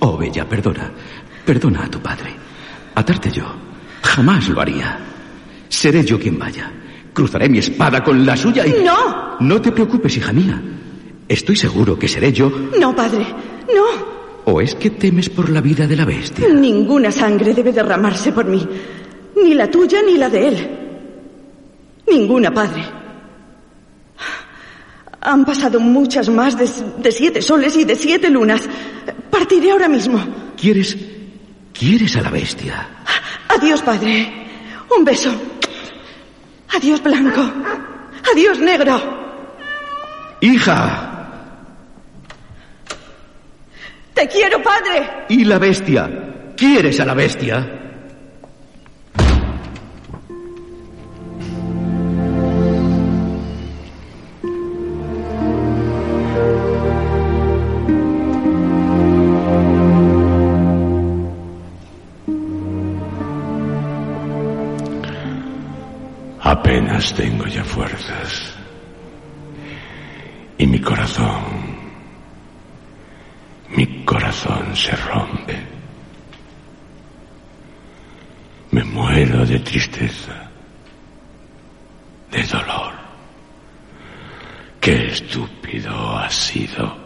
Oh, 0.00 0.16
Bella, 0.16 0.48
perdona. 0.48 0.90
Perdona 1.44 1.84
a 1.84 1.90
tu 1.90 2.00
padre. 2.00 2.34
Atarte 2.94 3.30
yo. 3.30 3.44
Jamás 4.02 4.48
lo 4.48 4.60
haría. 4.60 4.98
Seré 5.68 6.04
yo 6.04 6.18
quien 6.18 6.38
vaya. 6.38 6.70
Cruzaré 7.12 7.48
mi 7.48 7.58
espada 7.58 8.02
con 8.02 8.26
la 8.26 8.36
suya 8.36 8.66
y... 8.66 8.84
¡No! 8.84 9.36
No 9.40 9.60
te 9.60 9.72
preocupes, 9.72 10.16
hija 10.16 10.32
mía. 10.32 10.60
Estoy 11.28 11.56
seguro 11.56 11.98
que 11.98 12.08
seré 12.08 12.32
yo. 12.32 12.50
No, 12.80 12.94
padre. 12.94 13.26
No. 13.74 14.18
¿O 14.44 14.60
es 14.60 14.74
que 14.74 14.90
temes 14.90 15.28
por 15.28 15.50
la 15.50 15.60
vida 15.60 15.86
de 15.86 15.96
la 15.96 16.04
bestia? 16.04 16.48
Ninguna 16.48 17.10
sangre 17.12 17.54
debe 17.54 17.72
derramarse 17.72 18.32
por 18.32 18.46
mí. 18.46 18.66
Ni 19.42 19.54
la 19.54 19.70
tuya 19.70 20.02
ni 20.02 20.16
la 20.16 20.28
de 20.28 20.48
él. 20.48 20.78
Ninguna, 22.10 22.52
padre. 22.52 22.82
Han 25.20 25.44
pasado 25.44 25.80
muchas 25.80 26.28
más 26.28 26.56
de, 26.56 26.68
de 26.98 27.12
siete 27.12 27.42
soles 27.42 27.76
y 27.76 27.84
de 27.84 27.96
siete 27.96 28.30
lunas. 28.30 28.62
Partiré 29.30 29.70
ahora 29.70 29.88
mismo. 29.88 30.18
¿Quieres... 30.56 30.96
¿Quieres 31.72 32.16
a 32.16 32.22
la 32.22 32.30
bestia? 32.30 32.88
Adiós, 33.48 33.82
padre. 33.82 34.32
Un 34.96 35.04
beso. 35.04 35.30
Adiós, 36.74 37.00
blanco. 37.00 37.40
Adiós, 38.32 38.58
negro. 38.58 39.00
¡Hija! 40.40 41.14
Te 44.12 44.26
quiero, 44.26 44.60
padre. 44.60 45.26
¿Y 45.28 45.44
la 45.44 45.58
bestia? 45.58 46.54
¿Quieres 46.56 46.98
a 46.98 47.04
la 47.04 47.14
bestia? 47.14 47.87
Apenas 66.98 67.14
tengo 67.14 67.46
ya 67.46 67.62
fuerzas. 67.62 68.54
Y 70.58 70.66
mi 70.66 70.80
corazón, 70.80 71.44
mi 73.68 74.04
corazón 74.04 74.74
se 74.74 74.96
rompe. 74.96 75.56
Me 78.72 78.82
muero 78.82 79.46
de 79.46 79.60
tristeza, 79.60 80.50
de 82.32 82.42
dolor. 82.42 82.94
Qué 84.80 85.06
estúpido 85.06 86.18
has 86.18 86.34
sido. 86.34 86.98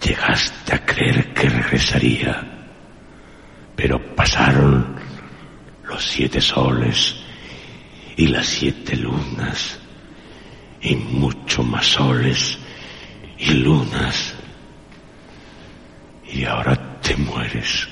Llegaste 0.00 0.76
a 0.76 0.86
creer 0.86 1.34
que 1.34 1.48
regresaría, 1.48 2.40
pero 3.74 3.98
pasaron 4.14 4.94
los 5.82 6.04
siete 6.04 6.40
soles 6.40 7.16
y 8.16 8.26
las 8.42 8.50
siete 8.50 8.96
lunas 8.96 9.78
y 10.80 10.96
mucho 10.96 11.62
más 11.62 11.86
soles 11.86 12.58
y 13.38 13.52
lunas. 13.52 14.34
Y 16.26 16.44
ahora 16.44 16.74
te 17.00 17.16
mueres 17.16 17.86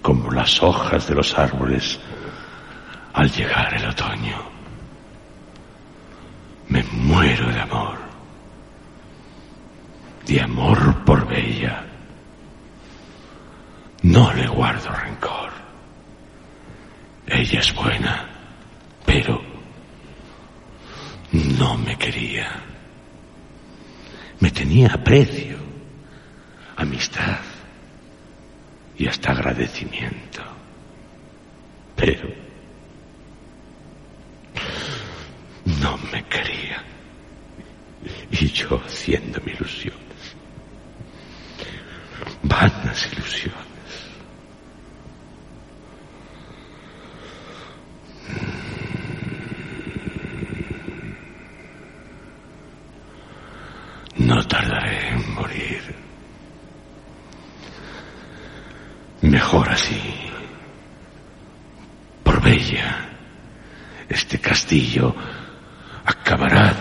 como 0.00 0.30
las 0.30 0.62
hojas 0.62 1.08
de 1.08 1.16
los 1.16 1.36
árboles 1.36 1.98
al 3.12 3.28
llegar 3.32 3.74
el 3.74 3.86
otoño. 3.86 4.40
Me 6.68 6.84
muero 6.84 7.48
de 7.48 7.60
amor, 7.60 7.98
de 10.26 10.40
amor 10.40 11.04
por 11.04 11.26
Bella. 11.26 11.84
No 14.02 14.32
le 14.32 14.46
guardo 14.46 14.92
rencor. 14.92 15.50
Ella 17.26 17.58
es 17.58 17.74
buena, 17.74 18.28
pero 19.04 19.47
no 21.32 21.76
me 21.78 21.96
quería. 21.96 22.62
Me 24.40 24.50
tenía 24.50 24.88
aprecio, 24.94 25.56
amistad 26.76 27.40
y 28.96 29.06
hasta 29.06 29.32
agradecimiento. 29.32 30.42
Pero 31.96 32.28
no 35.80 35.98
me 36.12 36.24
quería. 36.24 36.82
Y 38.30 38.46
yo 38.48 38.80
haciéndome 38.84 39.52
ilusiones. 39.52 39.98
Vanas 42.42 43.08
ilusiones. 43.12 43.68
No 54.16 54.46
tardaré 54.46 55.10
en 55.10 55.34
morir. 55.34 55.94
Mejor 59.22 59.68
así. 59.70 60.00
Por 62.22 62.42
Bella, 62.42 63.08
este 64.08 64.38
castillo 64.78 65.14
acabará 66.04 66.72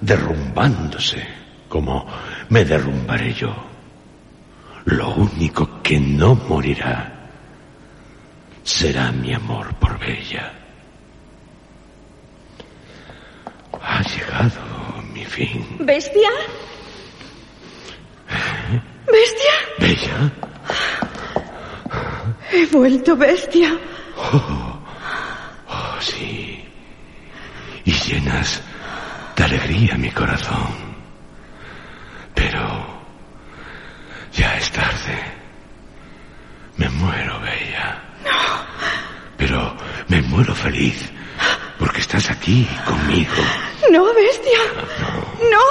derrumbándose 0.00 1.22
como 1.68 2.06
me 2.48 2.64
derrumbaré 2.64 3.34
yo. 3.34 3.54
Lo 4.86 5.10
único 5.14 5.82
que 5.82 6.00
no 6.00 6.34
morirá 6.34 7.12
será 8.64 9.12
mi 9.12 9.32
amor 9.34 9.74
por 9.74 9.98
Bella. 9.98 10.52
Ha 13.80 14.02
llegado 14.02 15.02
mi 15.12 15.24
fin. 15.24 15.76
¿Bestia? 15.80 16.30
¿Bestia? 19.06 19.54
Bella. 19.78 20.32
He 22.50 22.66
vuelto 22.66 23.16
bestia. 23.16 23.78
Oh, 24.16 24.82
sí. 26.00 26.62
Y 27.84 27.92
llenas 28.12 28.60
de 29.36 29.44
alegría 29.44 29.96
mi 29.96 30.10
corazón. 30.10 30.74
Pero 32.34 32.62
ya 34.32 34.56
es 34.58 34.70
tarde. 34.70 35.16
Me 36.76 36.88
muero, 36.88 37.40
Bella. 37.40 38.02
No. 38.24 38.66
Pero 39.36 39.76
me 40.08 40.20
muero 40.22 40.54
feliz 40.54 41.10
porque 41.78 42.00
estás 42.00 42.30
aquí 42.30 42.68
conmigo. 42.84 43.42
No, 43.90 44.04
bestia. 44.14 44.58
No. 45.50 45.66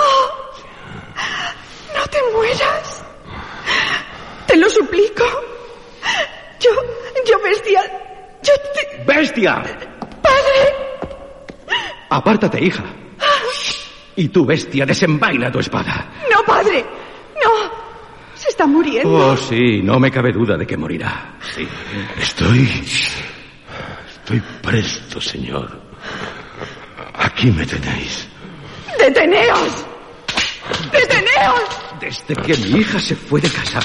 No 1.95 2.07
te 2.07 2.19
mueras. 2.33 3.03
Te 4.47 4.57
lo 4.57 4.69
suplico. 4.69 5.25
Yo, 6.59 6.71
yo, 7.27 7.39
bestia. 7.41 7.81
Yo 8.43 8.53
te... 8.73 9.03
¡Bestia! 9.05 9.63
Apártate, 12.11 12.61
hija. 12.61 12.83
Y 14.17 14.27
tú, 14.27 14.45
bestia, 14.45 14.85
desenvaina 14.85 15.49
tu 15.49 15.59
espada. 15.59 16.11
No, 16.29 16.43
padre. 16.45 16.85
No. 17.41 17.71
Se 18.35 18.49
está 18.49 18.67
muriendo. 18.67 19.09
Oh, 19.09 19.37
sí, 19.37 19.81
no 19.81 19.97
me 19.97 20.11
cabe 20.11 20.33
duda 20.33 20.57
de 20.57 20.67
que 20.67 20.75
morirá. 20.75 21.37
Sí. 21.55 21.65
Estoy... 22.19 22.67
Estoy 24.13 24.41
presto, 24.61 25.21
señor. 25.21 25.71
Aquí 27.13 27.49
me 27.49 27.65
tenéis. 27.65 28.27
¡Deteneos! 28.99 29.85
¡Deteneos! 30.91 31.80
Desde 32.01 32.35
que 32.35 32.57
mi 32.57 32.79
hija 32.79 32.99
se 32.99 33.15
fue 33.15 33.39
de 33.39 33.49
casa, 33.49 33.79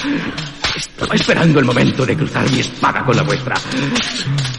estaba 0.74 1.14
esperando 1.14 1.60
el 1.60 1.66
momento 1.66 2.06
de 2.06 2.16
cruzar 2.16 2.50
mi 2.50 2.60
espada 2.60 3.04
con 3.04 3.14
la 3.14 3.22
vuestra. 3.22 3.54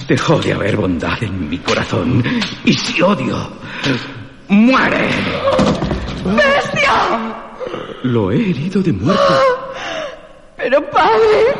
Dejó 0.07 0.37
de 0.37 0.53
haber 0.53 0.77
bondad 0.77 1.21
en 1.23 1.49
mi 1.49 1.57
corazón. 1.57 2.23
Y 2.63 2.73
si 2.73 3.01
odio, 3.01 3.51
muere. 4.49 5.09
¡Bestia! 6.23 7.35
Lo 8.03 8.31
he 8.31 8.35
herido 8.35 8.81
de 8.83 8.93
muerte. 8.93 9.33
Pero 10.57 10.89
padre, 10.91 11.55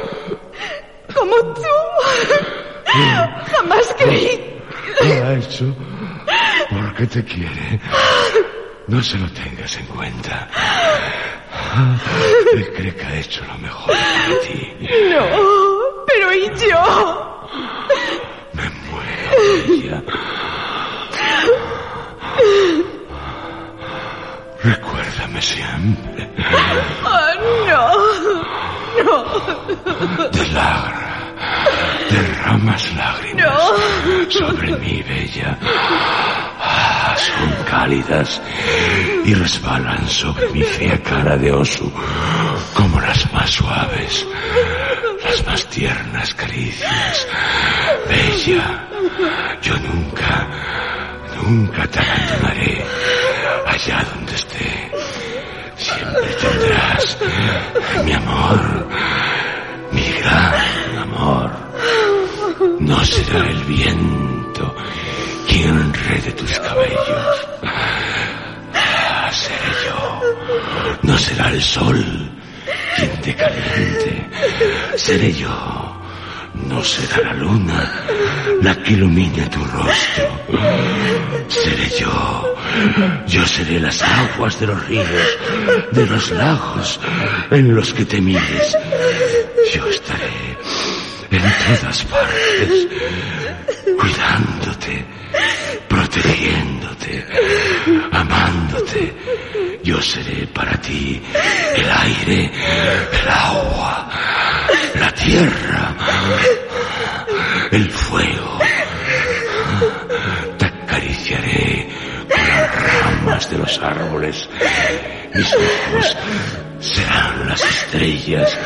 como 1.15 1.35
tú, 1.55 1.61
jamás 2.85 3.95
creí. 3.97 4.39
Lo 5.01 5.25
ha 5.25 5.33
hecho 5.33 5.75
porque 6.69 7.07
te 7.07 7.23
quiere. 7.23 7.79
No 8.87 9.01
se 9.01 9.17
lo 9.17 9.27
tengas 9.31 9.77
en 9.77 9.85
cuenta. 9.87 10.47
Él 12.53 12.73
cree 12.75 12.95
que 12.95 13.05
ha 13.05 13.15
hecho 13.19 13.43
lo 13.45 13.57
mejor 13.57 13.93
para 13.93 14.39
ti. 14.41 14.73
No, 15.09 15.25
pero 16.05 16.33
¿y 16.33 16.49
yo? 16.69 17.49
Me 18.53 18.69
muero, 18.69 19.31
ella. 19.67 20.03
Recuérdame 24.63 25.41
siempre. 25.41 26.29
Oh, 27.05 27.33
no, 27.67 29.03
no. 29.03 30.29
De 30.29 30.47
lágrimas. 30.47 31.06
Derramas 32.09 32.93
lágrimas 32.95 33.59
sobre 34.29 34.71
mi 34.77 35.03
bella. 35.03 35.57
Ah, 36.59 37.15
son 37.17 37.51
cálidas 37.69 38.41
y 39.25 39.33
resbalan 39.33 40.07
sobre 40.07 40.49
mi 40.49 40.63
fea 40.63 40.97
cara 41.03 41.37
de 41.37 41.51
oso 41.51 41.91
como 42.73 42.99
las 42.99 43.31
más 43.33 43.49
suaves, 43.49 44.25
las 45.23 45.45
más 45.45 45.65
tiernas 45.67 46.33
caricias. 46.33 47.27
Bella, 48.09 48.87
yo 49.61 49.73
nunca, 49.77 50.47
nunca 51.43 51.87
te 51.87 51.99
abandonaré 51.99 52.85
allá 53.67 54.05
donde 54.13 54.35
esté. 54.35 54.91
Siempre 55.77 56.29
tendrás 56.41 57.17
mi 58.03 58.13
amor, 58.13 58.87
mi 59.91 60.11
gran 60.21 60.97
amor. 60.97 61.51
No 62.79 63.05
será 63.05 63.47
el 63.49 63.63
viento 63.65 64.75
quien 65.47 65.69
enrede 65.69 66.31
tus 66.33 66.59
cabellos. 66.59 67.47
Seré 69.31 69.71
yo. 69.85 70.21
No 71.03 71.17
será 71.17 71.49
el 71.49 71.61
sol 71.61 72.31
quien 72.95 73.21
te 73.21 73.35
caliente. 73.35 74.29
Seré 74.95 75.33
yo. 75.33 75.93
No 76.53 76.83
será 76.83 77.21
la 77.21 77.33
luna 77.33 77.93
la 78.61 78.75
que 78.81 78.93
ilumine 78.93 79.45
tu 79.47 79.63
rostro. 79.63 80.25
Seré 81.47 81.89
yo. 81.99 82.55
Yo 83.27 83.45
seré 83.45 83.79
las 83.79 84.01
aguas 84.01 84.59
de 84.59 84.67
los 84.67 84.87
ríos, 84.87 85.07
de 85.91 86.05
los 86.05 86.31
lagos 86.31 86.99
en 87.51 87.75
los 87.75 87.93
que 87.93 88.05
te 88.05 88.19
mires. 88.21 88.75
Yo 89.77 89.85
estaré 89.89 90.57
en 91.29 91.41
todas 91.79 92.03
partes, 92.05 92.87
cuidándote, 94.01 95.05
protegiéndote, 95.87 97.25
amándote. 98.11 99.13
Yo 99.83 100.01
seré 100.01 100.47
para 100.47 100.81
ti 100.81 101.21
el 101.75 101.91
aire, 101.91 102.51
el 103.21 103.29
agua, 103.29 104.09
la 104.95 105.11
tierra, 105.11 105.95
el 107.71 107.91
fuego. 107.91 108.59
Te 110.57 110.65
acariciaré 110.65 111.87
con 112.27 112.47
las 112.47 113.03
ramas 113.03 113.51
de 113.51 113.57
los 113.59 113.77
árboles. 113.77 114.49
Mis 115.35 115.53
ojos 115.53 116.17
serán 116.79 117.47
las 117.47 117.63
estrellas, 117.63 118.57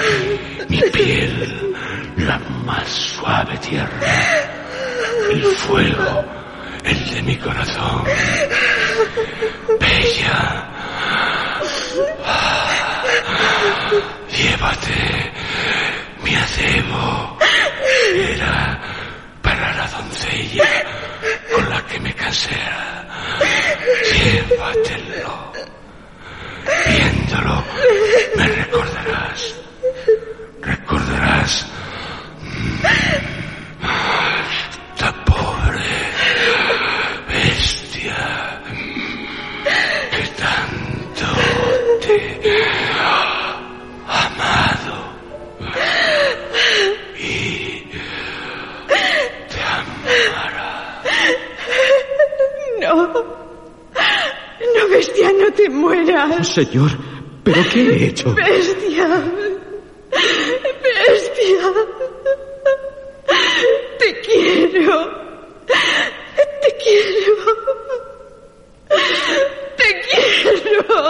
mi 0.67 0.81
piel 0.91 1.75
la 2.17 2.37
más 2.65 2.87
suave 2.87 3.57
tierra, 3.57 3.99
el 5.31 5.43
fuego, 5.43 6.25
el 6.83 7.11
de 7.11 7.21
mi 7.23 7.37
corazón. 7.37 8.03
Bella, 9.79 10.69
llévate 14.29 15.31
mi 16.23 16.35
acebo. 16.35 17.37
Era 18.13 18.81
para 19.41 19.73
la 19.75 19.87
doncella 19.87 20.63
con 21.53 21.69
la 21.69 21.85
que 21.87 21.99
me 21.99 22.13
casé. 22.13 22.55
Llévatelo. 24.13 25.51
Viéndolo, 26.65 27.63
me 28.35 28.47
recordarás. 28.47 29.55
Recordarás 30.61 31.65
esta 35.01 35.11
pobre 35.25 35.83
bestia 37.27 38.30
bestia, 54.91 55.31
no 55.33 55.51
te 55.53 55.69
mueras. 55.69 56.47
Señor, 56.47 56.91
¿pero 57.43 57.61
qué 57.71 57.81
he 57.81 58.05
hecho? 58.07 58.33
Bestia. 58.33 59.07
Bestia. 60.11 61.73
Te 63.99 64.21
quiero. 64.21 64.97
Te 66.61 66.69
quiero. 66.83 67.45
Te 69.77 69.89
quiero. 70.05 71.01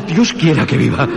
Dios 0.00 0.32
quiera 0.32 0.66
que 0.66 0.76
viva. 0.76 1.08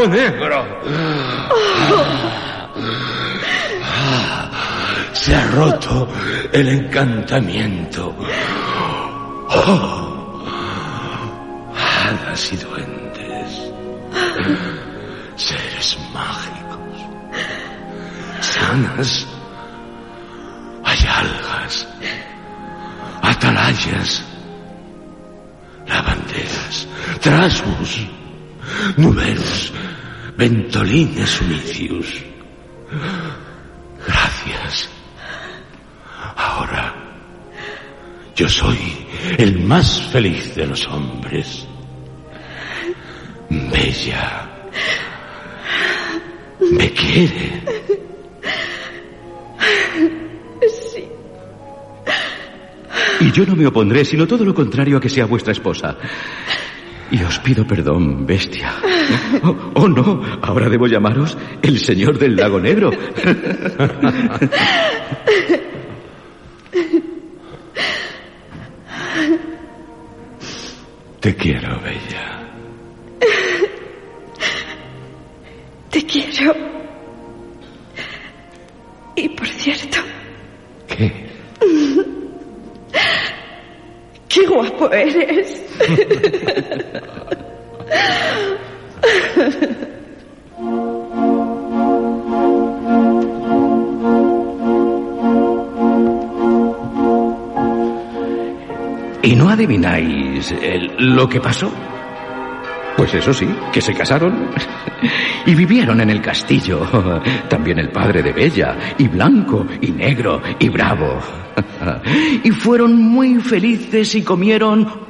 Lago 0.00 0.06
negro. 0.08 0.66
Se 5.12 5.34
ha 5.34 5.46
roto 5.48 6.08
el 6.52 6.68
encantamiento. 6.68 8.14
Oh, 9.48 10.44
hadas 11.74 12.52
y 12.52 12.56
duendes. 12.56 13.72
Seres 15.36 15.98
mágicos. 16.14 16.78
Sanas. 18.40 19.26
Hay 20.84 20.98
algas. 21.06 21.88
Atalayas. 23.22 24.22
Lavanderas. 25.86 26.88
Trasmus. 27.20 28.06
Nuberos. 28.96 29.59
Ventolines 30.40 31.38
unicius. 31.42 32.24
Gracias. 34.06 34.88
Ahora 36.34 36.94
yo 38.34 38.48
soy 38.48 38.78
el 39.36 39.60
más 39.60 40.00
feliz 40.06 40.54
de 40.54 40.66
los 40.66 40.88
hombres. 40.88 41.68
Bella. 43.50 44.48
¿Me 46.72 46.90
quiere? 46.90 47.62
Sí. 50.90 51.04
Y 53.20 53.30
yo 53.30 53.44
no 53.44 53.54
me 53.54 53.66
opondré, 53.66 54.06
sino 54.06 54.26
todo 54.26 54.46
lo 54.46 54.54
contrario 54.54 54.96
a 54.96 55.00
que 55.02 55.10
sea 55.10 55.26
vuestra 55.26 55.52
esposa. 55.52 55.98
Y 57.12 57.22
os 57.22 57.38
pido 57.40 57.66
perdón, 57.66 58.24
bestia. 58.26 58.72
Oh, 59.42 59.56
oh, 59.74 59.88
no, 59.88 60.22
ahora 60.42 60.68
debo 60.68 60.86
llamaros 60.86 61.36
el 61.62 61.78
señor 61.78 62.18
del 62.18 62.36
lago 62.36 62.60
negro. 62.60 62.90
Te 71.20 71.34
quiero, 71.36 71.80
Bella. 71.80 72.48
Te 75.90 76.06
quiero. 76.06 76.54
Y 79.16 79.28
por 79.30 79.46
cierto, 79.46 79.98
¿Qué? 80.86 81.12
qué 84.28 84.46
guapo 84.46 84.90
eres. 84.92 85.62
adivináis 99.70 100.50
el- 100.52 101.14
lo 101.14 101.28
que 101.28 101.40
pasó? 101.40 101.70
Pues 102.96 103.14
eso 103.14 103.32
sí, 103.32 103.46
que 103.72 103.80
se 103.80 103.94
casaron 103.94 104.50
y 105.46 105.54
vivieron 105.54 106.00
en 106.00 106.10
el 106.10 106.20
castillo. 106.20 106.80
También 107.48 107.78
el 107.78 107.90
padre 107.90 108.22
de 108.22 108.32
Bella, 108.32 108.76
y 108.98 109.06
blanco, 109.08 109.66
y 109.80 109.90
negro, 109.92 110.40
y 110.58 110.68
bravo. 110.68 111.18
Y 112.42 112.50
fueron 112.52 112.96
muy 112.96 113.34
felices 113.40 114.14
y 114.14 114.22
comieron... 114.22 115.09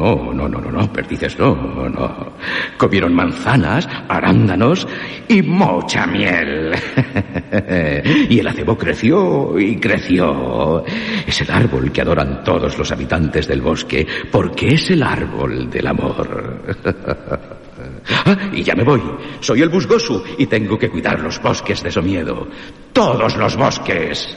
No, 0.00 0.32
no, 0.32 0.48
no, 0.48 0.58
no, 0.58 0.70
no, 0.70 0.90
perdices, 0.90 1.38
no, 1.38 1.54
no. 1.54 2.32
Comieron 2.78 3.12
manzanas, 3.12 3.86
arándanos 4.08 4.88
y 5.28 5.42
mucha 5.42 6.06
miel. 6.06 6.72
Y 8.30 8.38
el 8.38 8.46
acebo 8.46 8.78
creció 8.78 9.58
y 9.58 9.76
creció. 9.76 10.84
Es 11.26 11.40
el 11.42 11.50
árbol 11.50 11.92
que 11.92 12.00
adoran 12.00 12.42
todos 12.42 12.78
los 12.78 12.90
habitantes 12.92 13.46
del 13.46 13.60
bosque 13.60 14.06
porque 14.30 14.74
es 14.74 14.90
el 14.90 15.02
árbol 15.02 15.68
del 15.68 15.86
amor. 15.86 16.62
Ah, 18.26 18.36
y 18.52 18.62
ya 18.62 18.74
me 18.74 18.84
voy. 18.84 19.00
Soy 19.40 19.62
el 19.62 19.70
Busgosu 19.70 20.22
y 20.36 20.46
tengo 20.46 20.78
que 20.78 20.90
cuidar 20.90 21.18
los 21.20 21.40
bosques 21.40 21.82
de 21.82 21.90
Somiedo. 21.90 22.46
Todos 22.92 23.36
los 23.36 23.56
bosques. 23.56 24.36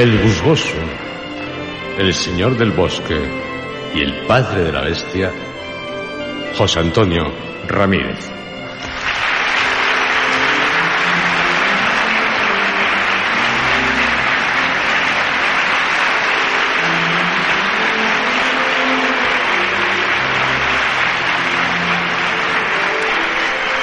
El 0.00 0.16
busgoso, 0.16 0.78
el 1.98 2.14
señor 2.14 2.56
del 2.56 2.70
bosque 2.70 3.20
y 3.94 4.00
el 4.00 4.24
padre 4.26 4.64
de 4.64 4.72
la 4.72 4.80
bestia, 4.80 5.30
José 6.56 6.80
Antonio 6.80 7.24
Ramírez. 7.68 8.30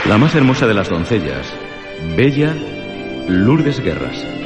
La 0.06 0.18
más 0.18 0.34
hermosa 0.34 0.66
de 0.66 0.74
las 0.74 0.90
doncellas, 0.90 1.54
Bella 2.16 2.56
Lourdes 3.28 3.80
Guerras. 3.82 4.37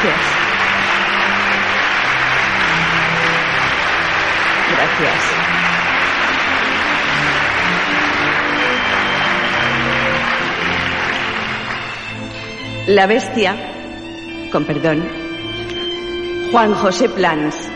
Gracias. 0.00 0.20
Gracias. 4.76 5.14
La 12.86 13.06
bestia, 13.06 13.56
con 14.52 14.64
perdón, 14.64 15.04
Juan 16.52 16.74
José 16.74 17.08
Plans. 17.08 17.67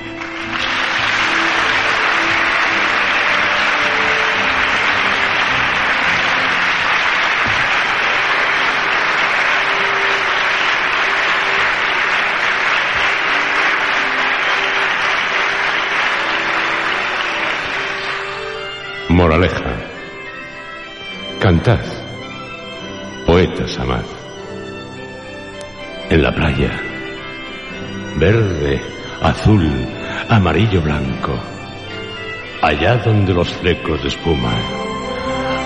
Moraleja. 19.22 19.72
Cantad. 21.38 21.78
Poetas 23.24 23.78
amad. 23.78 24.02
En 26.10 26.22
la 26.24 26.34
playa. 26.34 26.72
Verde, 28.16 28.82
azul, 29.22 29.64
amarillo, 30.28 30.82
blanco. 30.82 31.38
Allá 32.62 32.96
donde 32.96 33.32
los 33.32 33.48
flecos 33.48 34.02
de 34.02 34.08
espuma. 34.08 34.56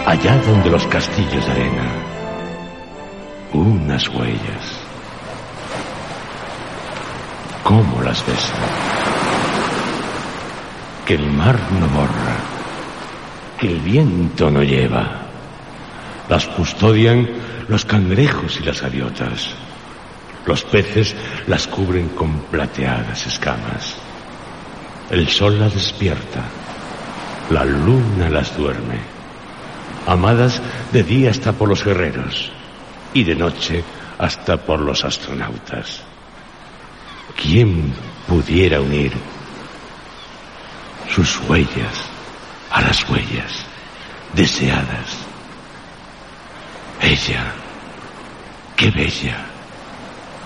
Allá 0.04 0.36
donde 0.46 0.68
los 0.68 0.86
castillos 0.88 1.46
de 1.46 1.52
arena. 1.52 1.88
Unas 3.54 4.06
huellas. 4.10 4.64
¿Cómo 7.62 8.02
las 8.02 8.20
besan? 8.26 8.68
Que 11.06 11.14
el 11.14 11.26
mar 11.32 11.58
no 11.80 11.88
borra. 11.88 12.55
Que 13.58 13.68
el 13.68 13.80
viento 13.80 14.50
no 14.50 14.62
lleva. 14.62 15.22
Las 16.28 16.46
custodian 16.46 17.28
los 17.68 17.84
cangrejos 17.84 18.58
y 18.60 18.64
las 18.64 18.80
gaviotas. 18.82 19.48
Los 20.44 20.62
peces 20.64 21.14
las 21.46 21.66
cubren 21.66 22.10
con 22.10 22.40
plateadas 22.42 23.26
escamas. 23.26 23.96
El 25.10 25.28
sol 25.28 25.58
las 25.58 25.74
despierta. 25.74 26.42
La 27.50 27.64
luna 27.64 28.28
las 28.28 28.56
duerme. 28.56 29.00
Amadas 30.06 30.60
de 30.92 31.02
día 31.02 31.30
hasta 31.30 31.52
por 31.52 31.68
los 31.68 31.84
guerreros 31.84 32.50
y 33.12 33.24
de 33.24 33.34
noche 33.34 33.82
hasta 34.18 34.56
por 34.56 34.80
los 34.80 35.04
astronautas. 35.04 36.02
¿Quién 37.40 37.92
pudiera 38.26 38.80
unir 38.80 39.12
sus 41.08 41.40
huellas 41.48 42.15
a 42.70 42.80
las 42.80 43.08
huellas 43.08 43.64
deseadas? 44.32 45.18
Ella, 47.00 47.52
qué 48.76 48.90
bella, 48.90 49.36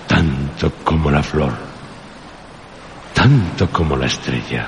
tanto 0.07 0.71
como 0.83 1.09
la 1.09 1.23
flor, 1.23 1.53
tanto 3.13 3.69
como 3.69 3.95
la 3.95 4.05
estrella, 4.07 4.67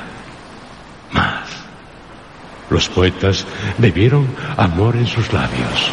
Los 2.69 2.89
poetas 2.89 3.45
bebieron 3.77 4.27
amor 4.57 4.95
en 4.95 5.05
sus 5.05 5.31
labios, 5.31 5.91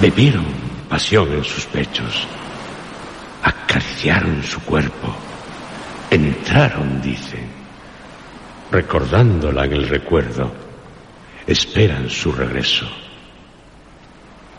bebieron 0.00 0.44
pasión 0.88 1.32
en 1.32 1.44
sus 1.44 1.66
pechos, 1.66 2.26
acariciaron 3.44 4.42
su 4.42 4.60
cuerpo, 4.62 5.14
entraron, 6.10 7.00
dicen, 7.00 7.48
recordándola 8.72 9.66
en 9.66 9.72
el 9.72 9.88
recuerdo, 9.88 10.52
esperan 11.46 12.10
su 12.10 12.32
regreso. 12.32 12.86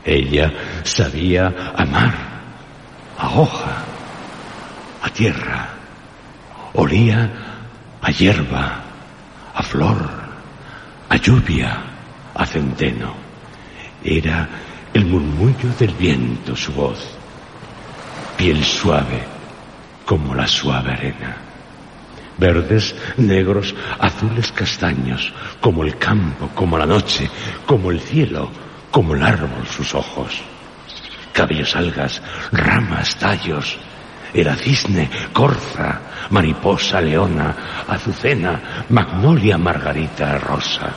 Ella 0.03 0.51
sabía 0.83 1.73
amar 1.75 2.13
a 3.17 3.29
hoja, 3.29 3.83
a 5.01 5.09
tierra, 5.09 5.69
olía 6.73 7.29
a 8.01 8.11
hierba, 8.11 8.83
a 9.53 9.63
flor, 9.63 10.09
a 11.09 11.15
lluvia, 11.17 11.83
a 12.33 12.45
centeno. 12.45 13.13
Era 14.03 14.49
el 14.93 15.05
murmullo 15.05 15.69
del 15.77 15.93
viento 15.93 16.55
su 16.55 16.73
voz, 16.73 17.15
piel 18.37 18.63
suave 18.63 19.23
como 20.05 20.33
la 20.33 20.47
suave 20.47 20.91
arena. 20.93 21.50
Verdes, 22.37 22.95
negros, 23.17 23.75
azules, 23.99 24.51
castaños, 24.51 25.33
como 25.59 25.83
el 25.83 25.97
campo, 25.97 26.49
como 26.55 26.77
la 26.77 26.85
noche, 26.85 27.29
como 27.65 27.91
el 27.91 27.99
cielo, 27.99 28.49
como 28.89 29.15
el 29.15 29.23
árbol 29.23 29.65
sus 29.67 29.93
ojos. 29.93 30.41
Cabellos 31.33 31.75
algas, 31.75 32.21
ramas, 32.51 33.15
tallos, 33.17 33.77
era 34.33 34.55
cisne, 34.55 35.09
corza, 35.33 36.01
mariposa, 36.29 37.01
leona, 37.01 37.83
azucena, 37.87 38.85
magnolia, 38.89 39.57
margarita, 39.57 40.37
rosa, 40.37 40.93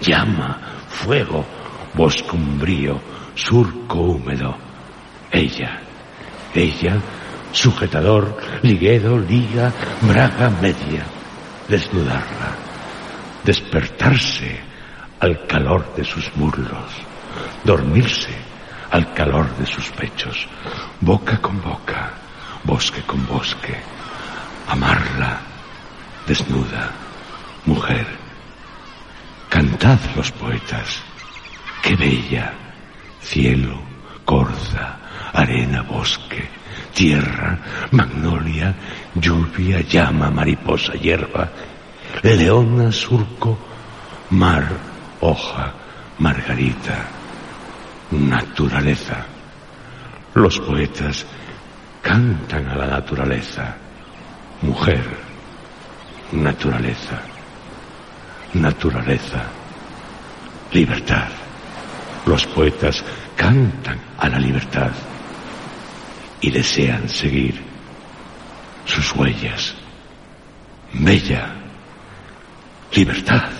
llama, 0.00 0.58
fuego, 0.88 1.44
bosque 1.94 2.36
umbrío, 2.36 3.00
surco 3.34 3.98
húmedo. 3.98 4.56
Ella, 5.30 5.80
ella, 6.54 6.96
sujetador, 7.52 8.36
liguedo, 8.62 9.18
liga, 9.18 9.72
braga 10.02 10.50
media, 10.50 11.04
desnudarla, 11.68 12.56
despertarse 13.44 14.60
al 15.20 15.46
calor 15.46 15.94
de 15.96 16.04
sus 16.04 16.34
muslos, 16.36 16.92
dormirse 17.64 18.34
al 18.90 19.12
calor 19.12 19.56
de 19.56 19.66
sus 19.66 19.88
pechos, 19.90 20.46
boca 21.00 21.38
con 21.40 21.60
boca, 21.60 22.12
bosque 22.64 23.02
con 23.02 23.26
bosque, 23.26 23.76
amarla, 24.68 25.40
desnuda, 26.26 26.90
mujer. 27.64 28.06
Cantad 29.48 29.98
los 30.14 30.30
poetas, 30.32 31.02
qué 31.82 31.96
bella, 31.96 32.52
cielo, 33.20 33.82
corza, 34.24 34.98
arena, 35.32 35.82
bosque, 35.82 36.57
tierra, 36.92 37.58
magnolia, 37.90 38.74
lluvia, 39.14 39.80
llama, 39.80 40.30
mariposa, 40.30 40.92
hierba, 40.94 41.50
leona, 42.22 42.92
surco, 42.92 43.58
mar, 44.30 44.68
hoja, 45.20 45.72
margarita, 46.18 47.06
naturaleza. 48.10 49.24
Los 50.34 50.58
poetas 50.60 51.26
cantan 52.02 52.68
a 52.68 52.76
la 52.76 52.86
naturaleza. 52.86 53.76
Mujer, 54.62 55.04
naturaleza, 56.32 57.20
naturaleza, 58.54 59.44
libertad. 60.72 61.28
Los 62.26 62.46
poetas 62.46 63.02
cantan 63.36 64.00
a 64.18 64.28
la 64.28 64.38
libertad 64.38 64.90
y 66.40 66.50
desean 66.50 67.08
seguir 67.08 67.60
sus 68.84 69.14
huellas. 69.14 69.74
Bella, 70.92 71.54
libertad, 72.92 73.50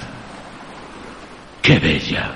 qué 1.62 1.78
bella. 1.78 2.34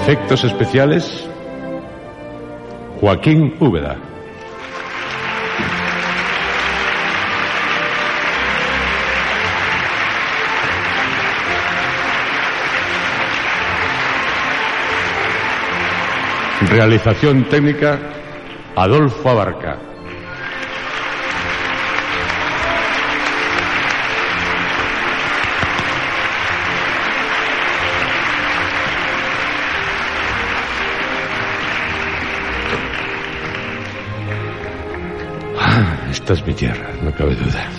Efectos 0.00 0.44
especiales, 0.44 1.28
Joaquín 3.00 3.56
Úbeda. 3.58 3.96
Realización 16.70 17.44
técnica, 17.48 17.98
Adolfo 18.76 19.28
Abarca. 19.28 19.97
Esta 36.18 36.32
es 36.32 36.44
mi 36.44 36.52
tierra, 36.52 36.90
no 37.00 37.12
cabe 37.12 37.34
duda. 37.36 37.70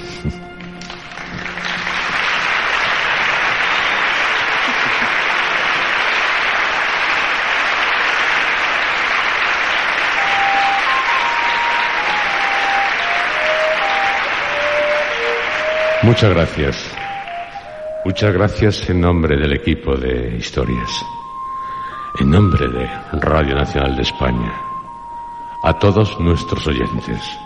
Muchas 16.01 16.33
gracias. 16.33 16.97
Muchas 18.05 18.33
gracias 18.33 18.89
en 18.89 19.01
nombre 19.01 19.35
del 19.35 19.51
equipo 19.51 19.95
de 19.95 20.37
historias. 20.37 20.89
En 22.19 22.31
nombre 22.31 22.67
de 22.69 22.89
Radio 23.19 23.53
Nacional 23.53 23.97
de 23.97 24.01
España. 24.01 24.53
A 25.61 25.77
todos 25.77 26.17
nuestros 26.21 26.65
oyentes 26.65 27.39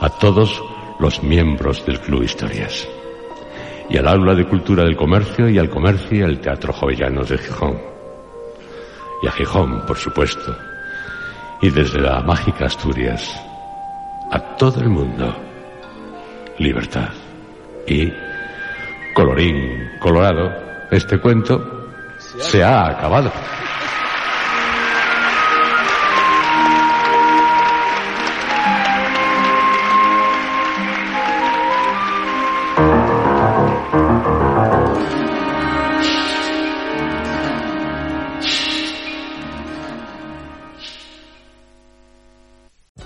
a 0.00 0.08
todos 0.08 0.62
los 0.98 1.22
miembros 1.22 1.84
del 1.86 2.00
Club 2.00 2.22
Historias 2.22 2.88
y 3.88 3.96
al 3.96 4.08
Aula 4.08 4.34
de 4.34 4.46
Cultura 4.46 4.84
del 4.84 4.96
Comercio 4.96 5.48
y 5.48 5.58
al 5.58 5.70
Comercio 5.70 6.18
y 6.18 6.22
al 6.22 6.40
Teatro 6.40 6.72
Jovellanos 6.72 7.28
de 7.28 7.38
Gijón. 7.38 7.80
Y 9.22 9.28
a 9.28 9.32
Gijón, 9.32 9.86
por 9.86 9.96
supuesto. 9.96 10.56
Y 11.62 11.70
desde 11.70 12.00
la 12.00 12.20
mágica 12.20 12.66
Asturias, 12.66 13.40
a 14.30 14.38
todo 14.56 14.80
el 14.80 14.88
mundo, 14.88 15.34
libertad. 16.58 17.10
Y, 17.86 18.12
colorín 19.14 19.92
colorado, 20.00 20.52
este 20.90 21.18
cuento 21.18 21.86
se 22.18 22.62
ha 22.62 22.88
acabado. 22.88 23.30